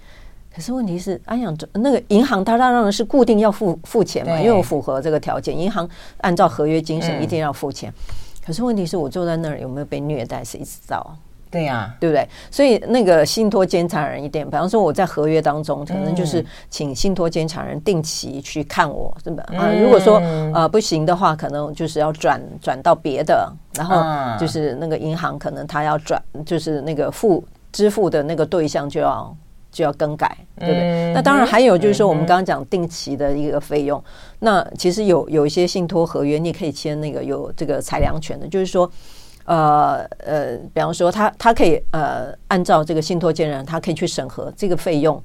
[0.55, 7.91] 可是问题是安养中那个银行它当然是固定要付付钱嘛，对因为我符合这个条件，银行按照合约精神一定要付钱。
[7.91, 10.43] 嗯可是问题是我坐在那儿有没有被虐待？
[10.43, 11.17] 谁知道？
[11.53, 12.29] 对呀，对不对？
[12.51, 19.45] 所以那个信托监察人一点，比方说我在合约当中，可能就是请信托监察人定期去看我，是吧？
[19.57, 20.17] 啊，如果说
[20.53, 24.03] 呃不行的话，可能就是要转转到别的，然后
[24.37, 29.33] 就是那个银行可能他要转，就是那个付支付的那个对象就要。
[29.71, 30.81] 就要更改，对不对？
[30.81, 33.99] 嗯、那当然还有就是说，我们刚刚讲定期的一个费用。
[33.99, 34.05] 嗯、
[34.41, 38.91] 那其实有有一些信托合约，你可以签那个有这个裁量权的，就是说，
[39.45, 45.23] 呃呃，比方说他他可以呃按照这个信托监人，他可以去审核这个费用。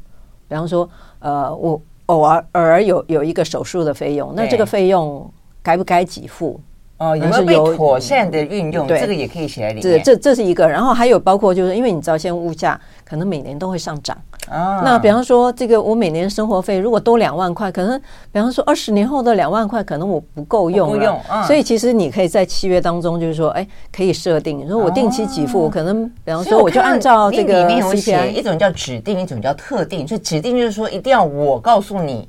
[0.47, 0.87] 比方说，
[1.19, 5.27] 呃，我偶尔偶尔有有一个手术的费用，那这个费用
[5.63, 6.61] 该不该给付？
[6.97, 8.87] 哦，有没有被妥善的运用？
[8.87, 9.81] 对，这个也可以写在里面。
[9.81, 14.17] 这这这是一个，然后还有包括就是因为你知道，现在物价可能每年都会上涨。
[14.49, 17.99] 啊，那比方说这个我每年生活费如果多两万块，可能
[18.31, 21.43] 比方说二十年后的两万块可能我不够用了，不用。
[21.45, 30.07] 所以其实你可以在契约当中就是说，哎，可以设定，如果我定期给付，可能比方说我就按照这个里面有写一种叫指定，一种叫特定。
[30.07, 32.27] 所以指定就是说一定要我告诉你。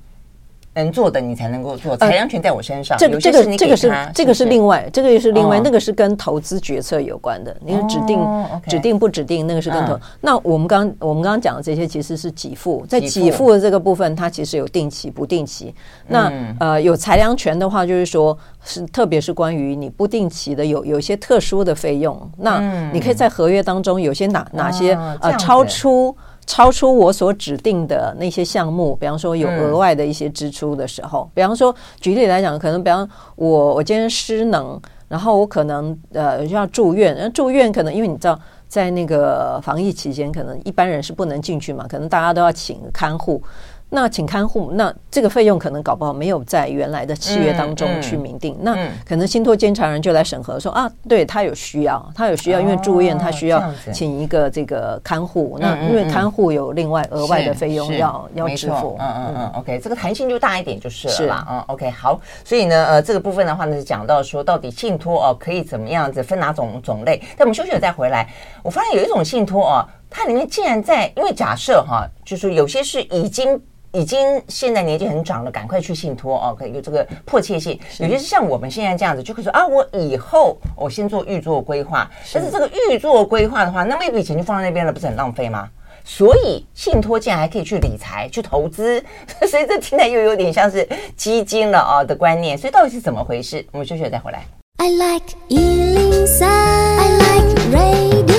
[0.82, 2.96] 能做的你才能够做，裁量权在我身上。
[2.98, 7.56] 这个这个这个是这个是另外，这个也是另外，那个是跟投资决策有关的。
[7.64, 8.18] 你指定
[8.68, 9.98] 指定不指定，那个是跟投。
[10.20, 15.74] 那我们刚我们刚刚讲的这些其实是给付，在给付的这个部分，它其实有定期不定期。
[16.06, 18.36] 那呃有裁量权的话，就是说
[18.66, 26.14] 是特别是关于你不定期的有有一些特殊的费用，那你可以在合约当中有些哪哪些呃超出。
[26.48, 43.42] 超出我所指定的那些项目，比方说有额外的一些支出的时候，嗯、比方说举例来讲，可能比方我我今天失能，然后我可能呃要住院，住院可能因为你知道在那个防疫期间，可能一般人是不能进去嘛，可能大家都要请看护。
[43.88, 48.58] 那请看护，那这个费用可能搞不好没有在原来的契约当中去明定。
[48.60, 48.76] 那
[49.08, 53.62] 可能信托监察人就来审核说啊，对他有需要，他有需要，因为住院他需要
[53.94, 55.56] 请一个这个看护。
[55.60, 58.96] 那因为看护有另外额外的费用要要支付。
[58.98, 61.46] 嗯嗯嗯，OK，这个弹性就大一点就是了啦。
[61.48, 62.20] 嗯，OK，好。
[62.44, 67.22] 所以呢，呃，这个部分的话呢，是讲到说到底信托哦可以怎么样子分哪种种类。
[67.36, 68.28] 但我们休息了再回来，
[68.64, 73.58] 我发现有一种信托哦，它里面竟然在，因为假设哈，就是有些是已经。
[73.96, 77.80] 已经现在年纪很长了，赶快去信托哦，可以有这个迫切性。
[77.98, 82.10] 有些是像我们现在这样子，就可以说啊，我以后我先做预做规划。
[82.34, 85.66] 但是这个预做规划的话，那么一笔钱就放在那边了，不是很浪费吗？
[86.04, 89.02] 所以信托竟然还可以去理财、去投资，
[89.48, 92.58] 所以这听起来又有点像是基金了啊的观念。
[92.58, 93.66] 所以到底是怎么回事？
[93.72, 94.44] 我们休息了再回来。
[94.76, 98.35] I like 103, I like radio.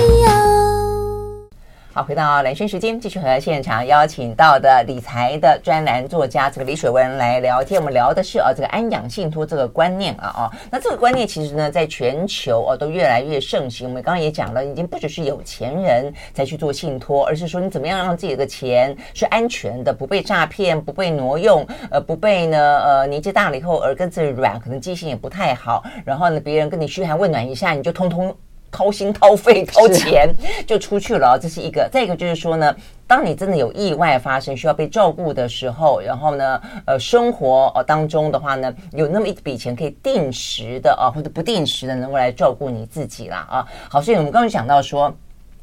[1.98, 7.82] 好，回到兰萱时间，继续和现场邀请到的理财的专栏作家这个李水文来聊天。
[7.82, 13.88] 我们聊的是啊，这个安养信托这个观念啊，哦，那这个观念其实呢，在全球哦都越来越盛行。
[13.88, 28.32] 我们刚刚也讲了，已经不只是有钱人才去做信托，而是说你怎么样让自己的钱是安全的，不被诈骗，不被挪用，呃，不被呢呃年纪大了以后耳根子软，可能记性也不太好，然后呢别人跟你嘘寒问暖一下，你就通通。
[28.78, 30.32] 掏心掏肺掏钱
[30.68, 31.90] 就出去了，这是一个。
[31.92, 32.76] 再一个就是说呢，
[33.08, 43.68] 当你真的有意外发生，需要被照顾的时候，然后呢，呃，生活呃当中的话呢，有那么一笔钱可以定时的啊，或者不定时的能够来照顾你自己啦啊。
[43.90, 45.12] 好，所以我们刚刚讲到说。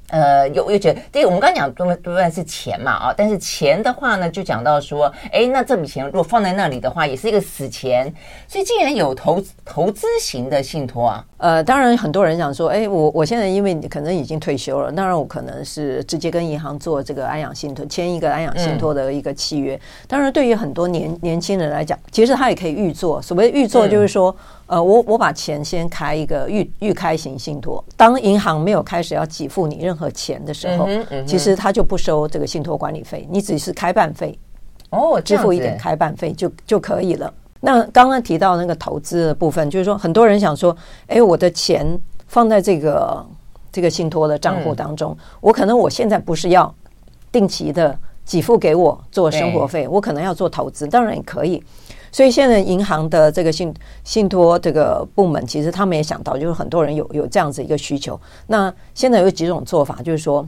[0.08, 8.12] 呃，有又觉得，对，我们刚刚讲多半多半是钱嘛啊，但是钱的话呢，就讲到说，哎，那这笔钱如果放在那里的话，也是一个死钱。
[8.46, 19.74] 所以竟然有投投资型的信托啊，呃，当然很多人想说，哎，我我现在因为可能已经退休了，当然我可能是直接跟银行做这个安养信托，签一个安养信托的一个契约。
[19.74, 23.20] 嗯、当然，对于很多年年轻人来讲，其实他也可以预做。
[23.22, 24.30] 所谓预做，就是说。
[24.30, 34.38] 嗯呃，我我把钱先开一个预预开型信托，当银行没有开始要给付你任何钱的时候，嗯嗯、其实他就不收这个信托管理费，你只是开办费，
[34.88, 37.32] 哦，支付一点开办费就就可以了。
[37.60, 40.74] 那刚刚提到那个投资的部分，就是说很多人想说，
[41.08, 41.86] 哎，我的钱
[42.26, 43.24] 放在这个
[43.70, 46.74] 这个信托的账户当中，嗯、我可能我现在不是要
[47.30, 51.62] 定期的给付给我做生活费，我可能要做投资，当然也可以。
[52.14, 53.74] 所以现在银行的这个信
[54.04, 58.18] 信托这个部门，其实他们也想到，就是很多人有有这样子一个需求。
[58.46, 60.46] 那现在有几种做法，就是说，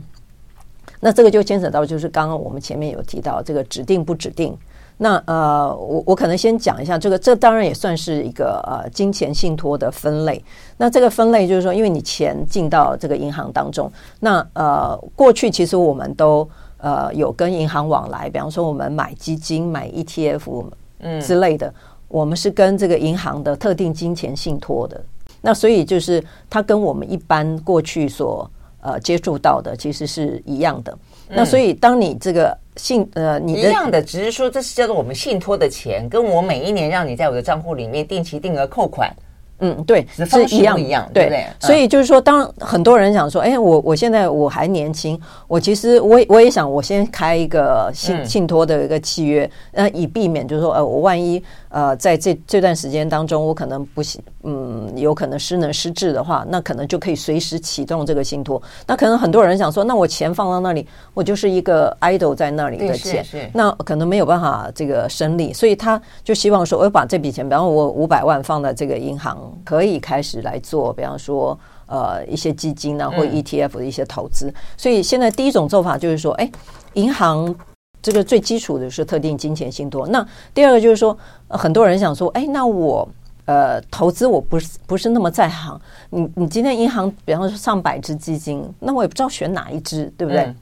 [1.01, 4.57] 那这个就牵扯到，就是刚刚我们前面有提到这个指定不指定。
[4.99, 10.41] 那呃，我我可能先讲一下这个，这当然也算是一个呃金钱信托的分类。
[10.77, 20.63] 那这个分类就是说，因为你钱进到这个银行当中，那呃过去其实我们都呃有跟银行往来，比方说我们买基金、买 ETF。
[20.99, 21.73] 嗯之类的，
[22.07, 25.01] 我们是跟这个银行的特定金钱信托的，
[25.41, 28.49] 那所以就是它跟我们一般过去所
[28.81, 30.97] 呃接触到的其实是一样的。
[31.29, 39.13] 那所以当你这个信呃你的一样的，只是说这是叫做我们信托的钱，跟我每一年让你在我的账户里面定期定额扣款。
[39.59, 41.45] 嗯，对，是一样一样，对不对？
[41.59, 51.43] 所以就是说，当很多人想说，哎，我我现在我还年轻，我其实我我也想，我先开一个信信托的一个契约，那以避免就是说，呃，我万一。
[51.69, 58.61] 呃，在这这段时间当中，我可能不行，嗯，有可能失能失智的话，那可能就可以随时启动这个信托。
[58.85, 74.53] 那可能很多人想说，那我钱放到那里，我就是一个 idle 在那里的钱，那可能没有办法这个生利，所以他就希望说，我把这笔钱，比方说我五百万放在这个银行，可以开始来做，比方说呃一些基金啊或 ETF 的一些投资。
[74.77, 76.49] 所以现在第一种做法就是说，哎，
[76.93, 77.53] 银行。
[78.01, 80.07] 这个最基础的是特定金钱信托。
[80.07, 83.07] 那第二个就是说，很多人想说，哎，那我
[83.45, 85.79] 呃投资我不是不是那么在行。
[86.09, 90.43] 你你今天银行比方说上百只基金，那我也不知道选哪一只，对不对？
[90.43, 90.55] 嗯、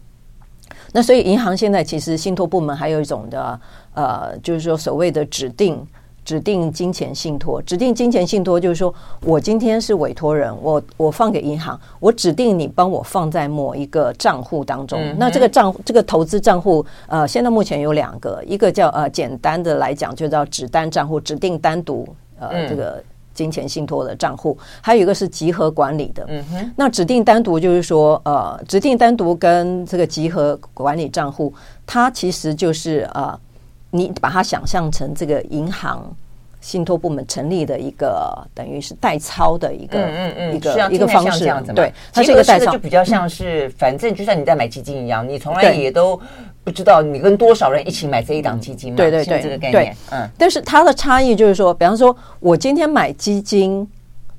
[0.94, 3.60] 那所以银行现在其实信托部门还有一种的
[3.94, 5.86] 呃，就是说所谓的指定。
[6.26, 15.00] 指定金钱信托，指定金钱信托就是说，我今天是委托人，我我放给银行，我指定你帮我放在某一个账户当中。
[15.00, 22.08] 嗯、那这个账这个投资账户，呃，现在目前有两个，一个叫呃简单的来讲就叫指单账户，指定单独
[22.40, 23.02] 呃、嗯、这个
[23.36, 26.26] 金钱信托的账户，还有一个是集合管理的。
[26.28, 31.54] 嗯哼，那指定单独就是说，呃，指定单独跟这个集合管理账户，
[31.86, 33.40] 它其实就是呃。
[33.96, 36.04] 你把它想象成这个银行
[36.60, 42.72] 信托部门成立的一个，等于是代操的一个，嗯嗯嗯，一个一个方式，对，它这个代操。
[42.72, 46.20] 就比较像是，反正就像你在买基金一样，你从来也都
[46.64, 50.28] 不知道你跟多少人一起买这一档基金嘛，对对对，这个概念，嗯。
[50.40, 53.86] 但是它的差异就是说，比方说我今天买基金，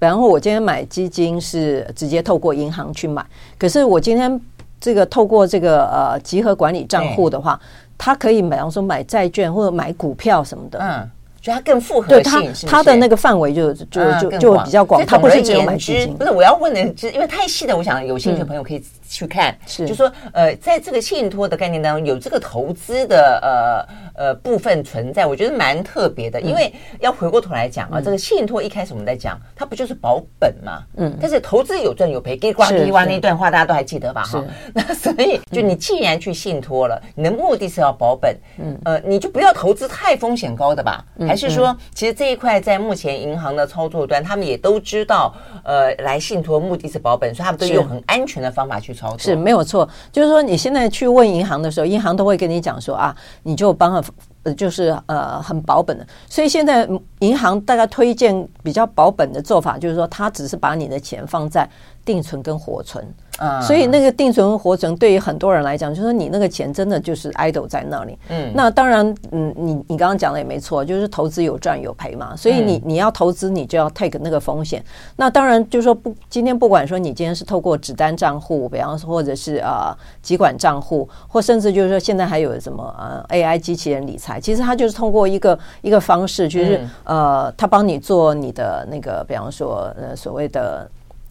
[0.00, 3.24] 比方说我今天买基金是直接透过银行去买，
[3.56, 4.40] 可是我今天
[4.80, 7.60] 这个透过这个呃集合管理账户的话。
[7.98, 15.04] 他可以，比方说买债券或者买股票什么的，嗯，就它更复合性，是它的那个范围就就就就比较广。
[15.06, 19.56] 它不是只有买基金，不是我要问的，就是因为太细的，我想有兴趣的朋友可以去看。
[19.66, 24.06] 是，就说呃，在这个信托的概念当中，有这个投资的呃。
[24.16, 30.82] 呃，部分存在，我觉得蛮特别的，因为要回过头来讲啊，嗯、这个信托一开始我们在讲，它不就是保本嘛？
[30.96, 34.22] 嗯，但是投资有赚有赔，给呱唧哇那段话大家都还记得吧？
[34.22, 34.42] 哈，
[34.72, 41.04] 那所以就你既然去信托了，你的目的是要保本，嗯，呃，你就不要投资太风险高的吧？
[41.18, 49.88] 嗯、还是说，其实这一块在目前银行的操作端，他们也都知道，呃，来信托目的是保本，所以他们都用很安全的方法去是没有错。
[50.10, 54.02] 就是说，你现在去问银行的时候，银行都会跟你讲说啊，你就帮
[54.42, 56.06] 他，就是呃很保本的。
[56.28, 56.88] 所以现在
[57.20, 61.68] 银行大概推荐比较保本的做法，就是说，他只是把你的钱放在
[62.06, 63.04] 定存跟活存。
[63.38, 68.18] 嗯，所以那个定存活存对于很多人来讲，就是说你那个钱真的就是 idle 在那里。
[68.30, 72.34] 嗯，那当然，嗯，你你刚刚讲的也没错，就是投资有赚有赔嘛。
[72.34, 74.82] 所以你你要投资，你就要 take 那个风险。
[75.16, 90.88] 那当然就是说不，今天不管说你今天是透过纸单账户，比方说或者是呃集管账户，或甚至就是说现在还有什么呃 AI 机器人理财，其实它就是通过一个一个方式，就是呃，它帮你做你的那个，比方说呃所谓的。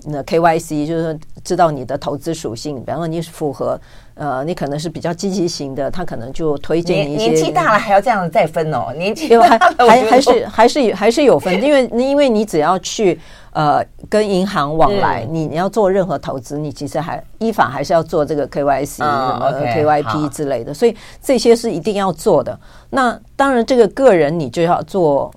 [0.08, 3.80] 那 KYC 就是说知道你的投资属性，比方说你是符合，
[4.14, 7.32] 呃，你可能是比较积极型的，他可能就推荐一些。
[7.32, 13.20] 年纪大了还要这样再分哦，年纪还还还是还是还是有分，因为因为你只要去
[13.52, 22.60] 呃跟银行往来，你你要做任何投资，你其实还依法还是要做这个 KYC 什么 KYP 之类的，所以这些是一定要做的。
[22.92, 25.34] 那当然，这个个人你就要做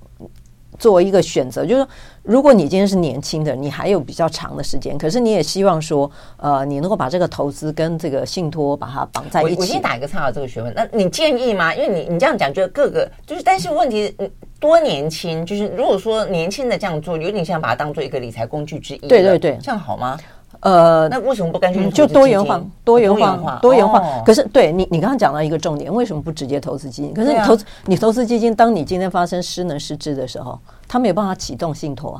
[0.78, 1.88] 做一个选择，就是说。
[2.28, 9.56] 如果你今天是年轻的，你还有比较长的时间，可是你也希望说，呃，你能够把这个投资跟这个信托把它绑在一起。
[9.58, 10.70] 我先打一个岔，这个学问。
[10.74, 11.74] 那你建议吗？
[11.74, 14.14] 因为你你这样讲，觉得各个就是，但是问题
[14.60, 19.08] 多年轻，就是如果说年轻的这样做，有点像把它当做一个理财工具之一。
[19.08, 20.18] 对对对，这样好吗？
[20.60, 22.60] 呃，那为什么不干脆就多元化？
[22.84, 23.98] 多元化，多元化。
[24.00, 27.14] 哦、可是，对你，你刚刚讲到一个重点，为什么不直接投资基金？
[27.14, 30.58] 可是你投资，啊、你投资基金，当你今天发生失能失智的时候。
[30.90, 32.14] 他没有办法启动信托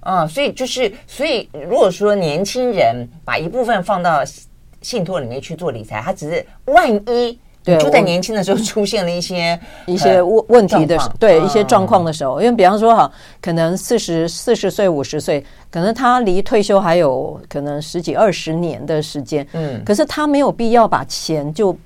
[0.00, 4.22] 啊，啊，所以就是，所以如果说年轻人把一部分放到
[4.80, 13.10] 信托里面去做理财，他只是万一对就在年轻的时候出现了一些 一些问问题的时，对一些状况的时候，因为比方说哈，
[13.40, 21.76] 可能四十四十岁五十岁，可能他离退休还有可能十几二十年的时间，嗯，可是他没有必要把钱就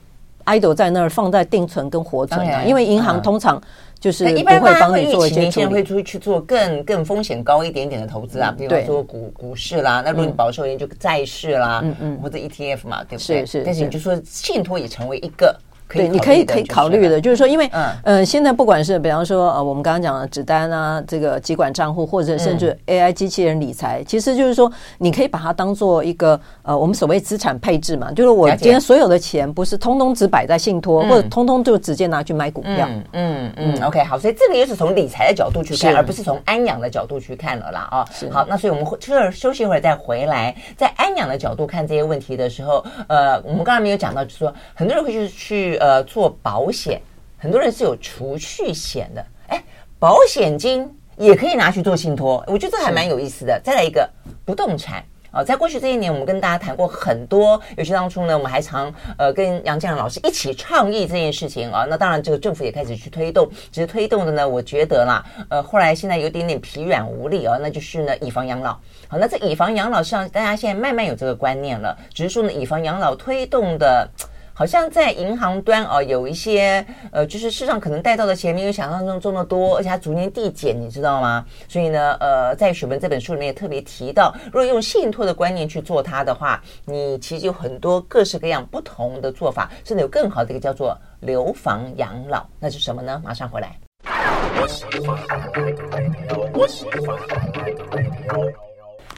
[0.46, 3.62] idle 在那儿放在定存跟活存啊，因为银行通常。
[3.98, 13.46] 就是不会帮你做一些，年轻人会出去做更更风险高一点点的投资啊，比如说股股市啦，那如果你保守一点就债市啦，嗯嗯，或者 ETF 嘛，对不对？
[13.46, 13.62] 是是。
[13.64, 15.58] 但是你就说信托也成为一个。
[15.88, 17.86] 对，你可以可以考虑的，就是说，因为嗯。
[18.02, 32.88] 呃，现在不管是比方说呃，我们刚刚讲的纸单啊，这个集管账户，或者甚至 AI 机器人理财，其实就是说，你可以把它当做一个呃，我们所谓资产配置嘛，就是我今天所有的钱不是通通只摆在信托，或者通通就直接拿去买股票。
[33.12, 38.04] 嗯嗯，OK，好，所以这个又是从理财的角度去看，而不是从安养的角度去看了啦啊。
[38.30, 46.70] 好，那所以我们就是休息一会儿再回来，在安养的角度看这些问题的时候，呃，我们刚才没有讲到，就是说很多人会去去呃做保。
[46.70, 47.00] 险，
[47.38, 49.64] 很多人是有储蓄险的，哎，
[49.98, 53.58] 保险金也可以拿去做信托，我觉得这还蛮有意思的。
[53.64, 54.06] 再来一个
[54.44, 61.86] 不动产啊，在过去这一年，我们跟大家谈过很多，尤其当初呢，我们还常呃跟杨建良老师一起倡议这件事情啊。
[61.88, 68.72] 那当然，这个政府也开始去推动，只是推动的呢，我觉得啦，呃，后来现在有点点疲软无力啊，那就是呢，以房养老。
[69.08, 74.10] 好，那这以房养老实际上大家现在慢慢有这个观念了，只是说呢，以房养老推动的。
[74.58, 76.82] 好像在银行端哦，有一些
[77.12, 81.44] 呃，就是市场可能贷到的钱没有想象中这么多，而且它逐年递减，你知道吗？
[81.68, 93.20] 所以呢，呃，在雪文这本书里面也特别提到，如果用信托的观念去做它的话，你其实有很多各式各样不同的做法，甚至有更好的一个叫做留房养老，那是什么呢？
[93.22, 93.78] 马上回来。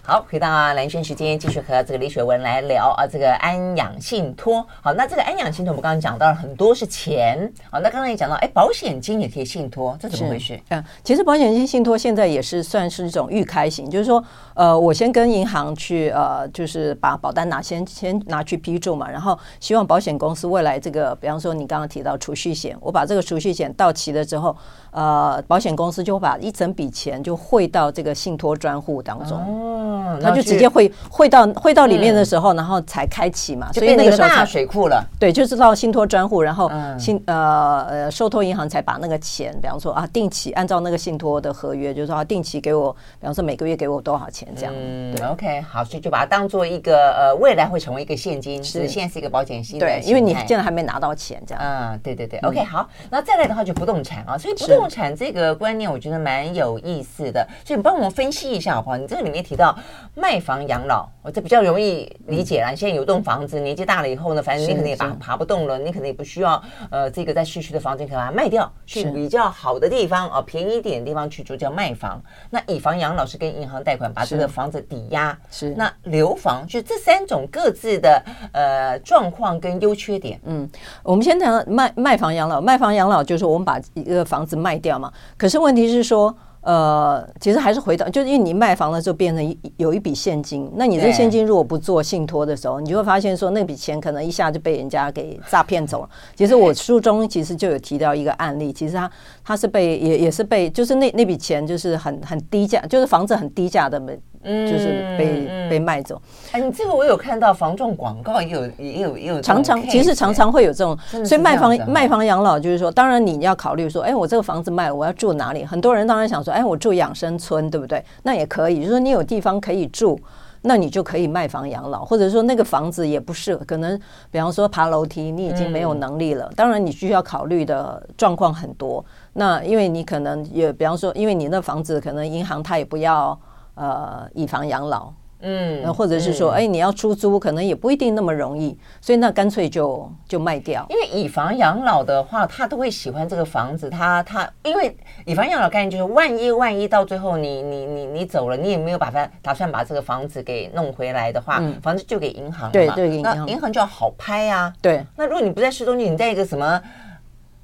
[0.08, 4.66] 好，回到蓝轩时间，继续和这个李雪文来聊啊，这个安养信托。
[4.80, 7.38] 好，那这个安养信托，我们刚刚讲到了很多是钱。
[7.70, 10.58] 好，那刚刚也讲到，哎，保险金也可以信托，这怎么回事？
[10.70, 24.56] 嗯，其实保险金信托现在也是算是一种预开型，就是说，呃，我先跟银行去，呃，就是把保单拿先先拿去批注嘛，然后希望保险公司未来这个，比方说你刚刚提到储蓄险，我把这个储蓄险到期了之后，
[24.90, 29.36] 呃，保险公司就会把一整笔钱就汇到这个信托专户当中。
[29.38, 29.96] 哦。
[30.06, 35.04] 嗯，他就直接汇汇到汇到里面的时候，然后才开启嘛，所以那个时候大水库了。
[35.18, 44.72] 对，就是到信托专户，然后信呃呃受托银行才把那个钱，比方说啊，定期按照那个信托的合约，就是说定期给我，比方说每个月给我多少钱这样。
[44.76, 49.78] 嗯，OK，好，所以就把它当做一个呃未来会成为一个现金，是现在是一个保险金。
[49.78, 51.62] 对，因为你现在还没拿到钱这样。
[51.64, 58.96] 嗯，对对对，OK，好，那再来的话就不动产啊，所以不动产这个观念我觉得蛮有意思的，所以你帮我们分析一下好不好？
[58.96, 59.76] 你这个里面提到。
[60.14, 62.70] 卖房养老，我这比较容易理解啦。
[62.70, 66.60] 嗯、现在有栋房子，年纪大了以后呢，反正你可能也爬爬不动了，你可能也不需要
[66.90, 72.20] 呃这个在市区的房子，可以把它卖掉，去比较好的地方啊，便宜一点的地方去住，叫卖房。
[72.50, 78.22] 那以房养老是跟银行贷款把这个房子抵押，是那留房就这三种各自的
[78.52, 80.40] 呃状况跟优缺点。
[80.44, 80.68] 嗯，
[81.02, 85.12] 我们先谈卖卖房养老，卖房养老就是我们把一个房子卖掉嘛。
[85.36, 86.34] 可是问题是说。
[86.60, 96.10] 呃，其实还是回到，就是因为你卖房了之后变成有一笔现金，那你这现金如果不做信托的时候，你就会发现说那笔钱可能一下就被人家给诈骗走了。
[96.34, 99.10] 其实我书中其实就有提到一个案例，其实他
[99.44, 104.02] 他是被也也是被，就是那那笔钱就是很很低价，就是房子很低价的。
[104.44, 106.20] 就是被、嗯、被卖走。
[106.52, 115.64] 哎，你这个我有看到房仲广告也有也有也有常常其实常常会有这种，所以卖房卖房养老就是说，当然你要考虑说，哎，我这个房子卖了，我要住哪里？
[115.64, 118.04] 很多人当然想说，哎，我住养生村，对不对？
[118.22, 120.18] 那也可以，就是说你有地方可以住，
[120.62, 123.98] 那你就可以卖房养老，或者说那个房子也不适合，可能
[124.30, 126.46] 比方说爬楼梯，你已经没有能力了。
[126.46, 129.04] 嗯、当然你需要考虑的状况很多。
[129.34, 133.38] 那因为你可能也比方说，因为你那房子可能银行它也不要。
[133.78, 140.84] 呃，以房养老，嗯，或者是说，哎、嗯，你要出租，可能也不一定那么容易，所以那干脆就就卖掉。
[140.90, 154.74] 因为以房养老的话，他都会喜欢这个房子，他他，因为以房养老概念就是，万一万一到最后你你你你走了，你也没有把它打算把这个房子给弄回来的话，嗯、房子就给银行了嘛，对对，银行，银行就要好拍呀、啊。
[154.82, 156.82] 对，那如果你不在市中心，你在一个什么？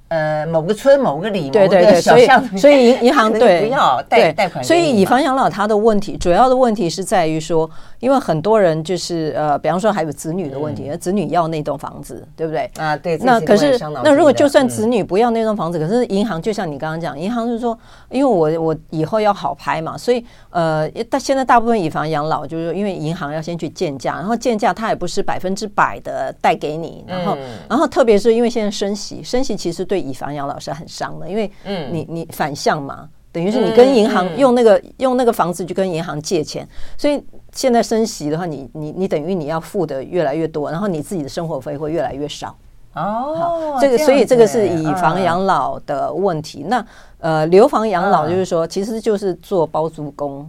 [0.09, 12.71] 呃，某个村、某个里、对对对，所以所以银银行 对不要贷贷款，所以以房养老它的问题，主要的问题是在于说，因为很多人就是呃，比方说还有子女的问题，子女要那栋房子，对不对？
[12.77, 13.17] 啊，对。
[13.19, 17.77] 那可是那如果就算子女不要那栋房子，可是银行就像你刚刚讲，银行就是说，
[18.11, 27.37] 因为我我以后要好拍嘛，所以呃，但现在大部分以房养老就是因为银行要先去建价，然后建价它也不是百分之百的贷给你，然后
[27.69, 30.85] 然后特别是因为现在升息，升息其实对以房养老是很。
[30.87, 31.51] 伤的，因为
[31.91, 36.65] 你你反向嘛，等于是你跟银行用那个用那个房子去跟银行借钱，
[36.97, 37.21] 所以
[37.53, 42.55] 现在升息的话，你你你等于你要付的越来越多，然后你自己的生活费会越来越少。
[42.93, 46.65] 哦，这个所以这个是以房养老的问题。
[46.69, 46.87] 那
[47.19, 50.49] 呃，留房养老就是说，其实就是做包租公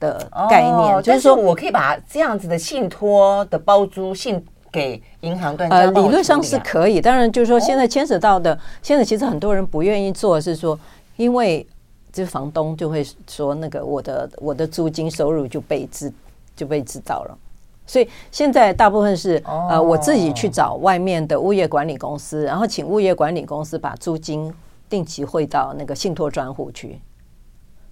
[0.00, 4.42] 的概念，就是说我可以把这样子的信托的包租信。
[4.74, 10.76] 给银行端呃，理论上是可以，当然就是说现在牵扯到的，哦、现在其实很多人不愿意做，是说
[11.14, 11.64] 因为
[12.12, 16.12] 这房东就会说那个我的我的租金收入就被知
[16.56, 17.38] 就被知道了，
[17.86, 24.52] 所以现在大部分是、哦、呃我自己去找外面的物业管理公司，然后请物业管理公司把租金
[24.88, 27.00] 定期汇到那个信托专户去，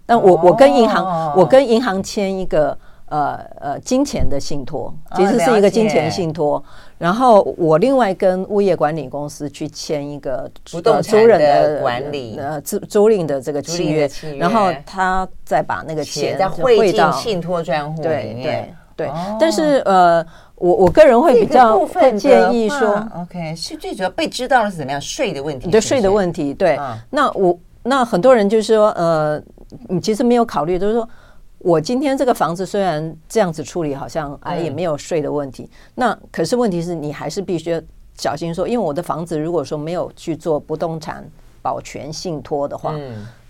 [0.04, 2.76] 但我我跟银行、哦、我跟银行签一个。
[3.12, 6.64] 呃呃，金钱的信托其实是一个金钱信托，哦、
[6.96, 18.34] 然后我另外跟物业管理公司去签一个不动产的管理呃租租赁的这个契约，然后他再把那个钱再汇到信托专户里面。
[18.34, 26.54] 对对对，哦、但是呃，我我个人会比较会建议说，OK，是最主要被知道了是怎么样税的问题，对税的问题。
[26.54, 29.38] 对，嗯、那我那很多人就是说，呃，
[29.88, 31.06] 你其实没有考虑，就是说。
[31.64, 35.70] 我今天这个房子虽然这样子处理，好像哎也没有税的问题。
[35.94, 37.80] 那可是问题是你还是必须要
[38.16, 41.24] 小心说，因为我的房子如果说没有去做不动产
[41.62, 42.94] 保全信托的话，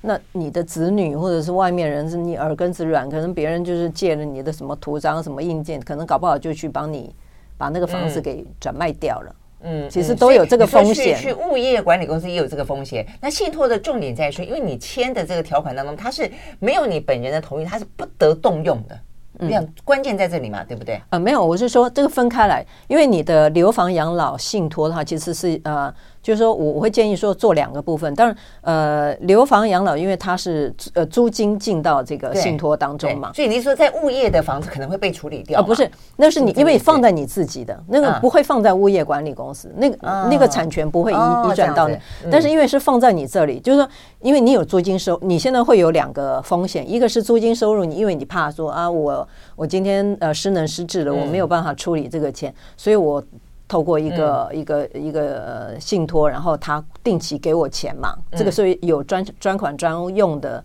[0.02, 7.14] 那你的子女或者是外面人是你耳根子软，可能别人就是借了你的什么图章、什么硬件，可能搞不好就去帮你
[7.56, 9.34] 把那个房子给转卖掉了。
[9.62, 11.16] 嗯，其实都有这个风险。
[11.16, 13.06] 去物业管理公司也有这个风险。
[13.20, 18.98] 那信托的重点在于说，因为你签的这个条款当中，它是没有你本人的同意，它是不得动用的。
[19.38, 21.00] 你看，关键在这里嘛，对不对？
[21.10, 25.92] 呃，没有，我是说这个分开来，因为你的留房养老信托的话，其实是呃。
[26.22, 28.14] 就是说，我我会建议说做两个部分。
[28.14, 35.62] 当然，呃，留房养老，因为它是呃租金进到这个信托当中嘛，所以你说在物业的房子可能会被处理掉啊？
[35.62, 39.96] 不是，那是你因为放在你自己的那个不会放在物业管理公司，那个
[40.30, 41.98] 那个产权不会移移转到你。
[42.30, 43.88] 但是因为是放在你这里，就是说，
[44.20, 53.20] 因为你有租金收，你现在会有两个风险，一个是租金收入，你因为你怕说啊，我我今天呃失能失智了，我没有办法处理这个钱，所以我。
[53.72, 60.62] 透过一个、嗯、一个一个呃信托，然后他定期给我钱嘛，嗯、这个是有专专款专用的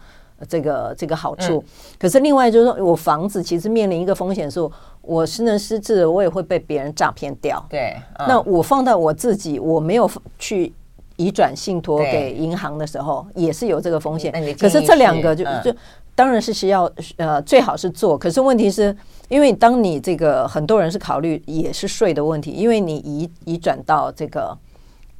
[0.50, 1.64] 这个这个好处。
[1.66, 4.60] 嗯、可是另外就是说我房子其实面临一个风险是，
[5.02, 7.66] 我失能失智，我也会被别人诈骗掉。
[7.70, 10.74] 对，嗯、那我放到我自己，我没有去
[11.16, 14.34] 移转信托给银行的时候，也是有这个风险。
[14.60, 15.74] 可是这两个就、嗯、就。
[16.18, 18.98] 当然是需要呃最好是做，可是问题是，
[19.30, 24.58] 因为当你这个很多人是考虑也是税的问题，因为你移移转到这个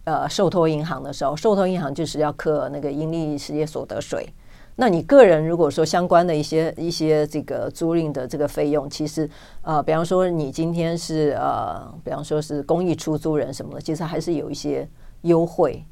[0.06, 4.28] 呃受托银行的时候，受托银行就是要课那个盈利事业所得税。
[4.76, 9.30] 那你个人如果说相关的一些一些这个租赁的这个费用，其实
[9.62, 14.90] 呃，比方说你今天是呃，比方说是公益出租人什么的，其实还是有一些
[15.22, 15.86] 优惠，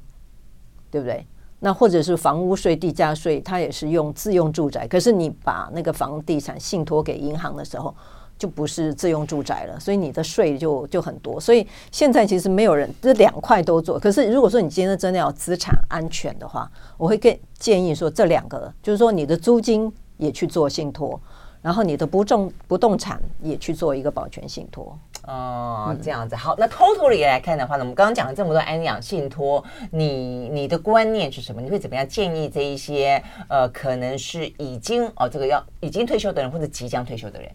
[0.90, 1.24] 对不对？
[1.60, 7.94] 那或者是房屋税、地价税，它也是用自用住宅，可是你把那个房地产信托给银行的时候。
[8.38, 11.40] 就不是自用住宅了，所以你的税就就很多。
[11.40, 13.98] 所以现在其实没有人这两块都做。
[13.98, 21.18] 可是如果说你今天真的要资产安全的话，我会更建议说这两个，就是说你的租金也去做信托，
[21.66, 24.96] 然后你的不动不动产也去做一个保全信托。
[25.26, 26.56] 哦，这样子好。
[26.60, 31.60] 那 totally 来看的话呢，我们刚刚讲了这么多安养信托，你你的观念是什么？
[31.60, 37.52] 你会怎么样建议这一些呃，可能是已经哦这个要已经退休的人或者即将退休的人？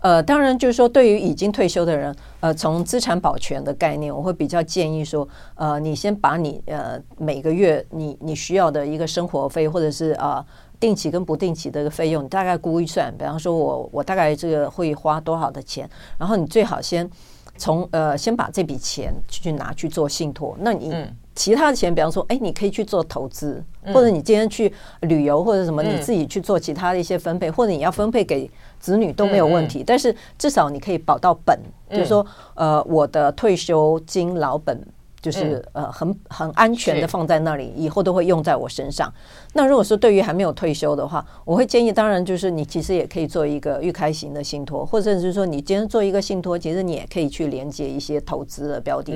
[0.00, 10.46] 呃，当然就是说，对于已经退休的人，呃，从资产保全的概念，我会比较建议说，呃，你先把你呃每个月你你需要的一个生活费，或者是啊、呃、
[10.78, 17.08] 定期跟不定期的一个费用，你大概估一算，比方说我我大概这个会花多少的钱，然后你最好先
[17.56, 20.90] 从呃先把这笔钱去拿去做信托，那你。
[20.92, 28.48] 嗯其他的钱，比方说，哎，你可以去做投资，或者你今天去旅游，或者什么，你自己去做其他的一些分配，或者你要分配给
[28.78, 29.82] 子女都没有问题。
[29.84, 31.58] 但是至少你可以保到本，
[31.90, 34.80] 就是说，呃，我的退休金老本。
[35.24, 39.10] 就是呃很很安全的放在那里，以后都会用在我身上。
[39.54, 49.14] 那如果说对于还没有退休的话，我会建议，当然就是你其实也可以做一个预开型的信托，或者是说你今天做一个信托，其实你也可以去连接一些投资的标的。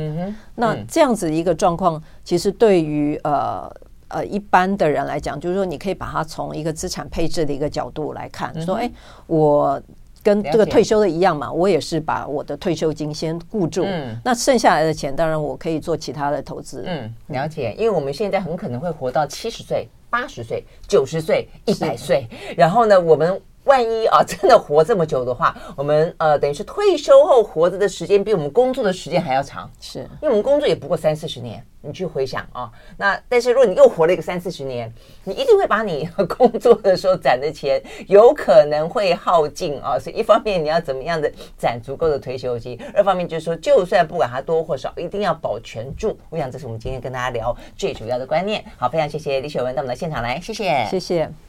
[0.54, 3.70] 那这样子一个状况，其实对于呃
[4.08, 8.90] 呃一般的人来讲，就是说你可以把它从一个资产配置的一个角度来看，说哎
[9.26, 9.78] 我。
[10.22, 16.84] 跟这个退休的一样嘛，我也是把我的退休金先固住，嗯，那剩下来的钱，当然我可以做其他的投资。
[16.86, 23.40] 嗯，了解，因为我们现在很可能会活到七十岁、八十岁、九十岁、一百岁，然后呢，我们。
[23.68, 31.64] 万一啊，真的活这么久的话，我们呃，等于是退休后活着的时间比我们工作的时间还要长，是因为我们工作也不过三四十年。
[31.80, 34.92] 你去回想啊，那但是如果你又活了一个三四十年，
[35.22, 39.96] 你一定会把你工作的时候攒的钱有可能会耗尽啊。
[39.96, 46.18] 所以一方面你要怎么样的攒足够的退休金，二方面就是说，就算不管它多或少，一定要保全住。
[46.30, 48.62] 我想这是我们今天跟大家聊最主要的观念。
[48.76, 51.47] 好，非常谢谢李雪文到我们的现场来，谢谢，谢谢。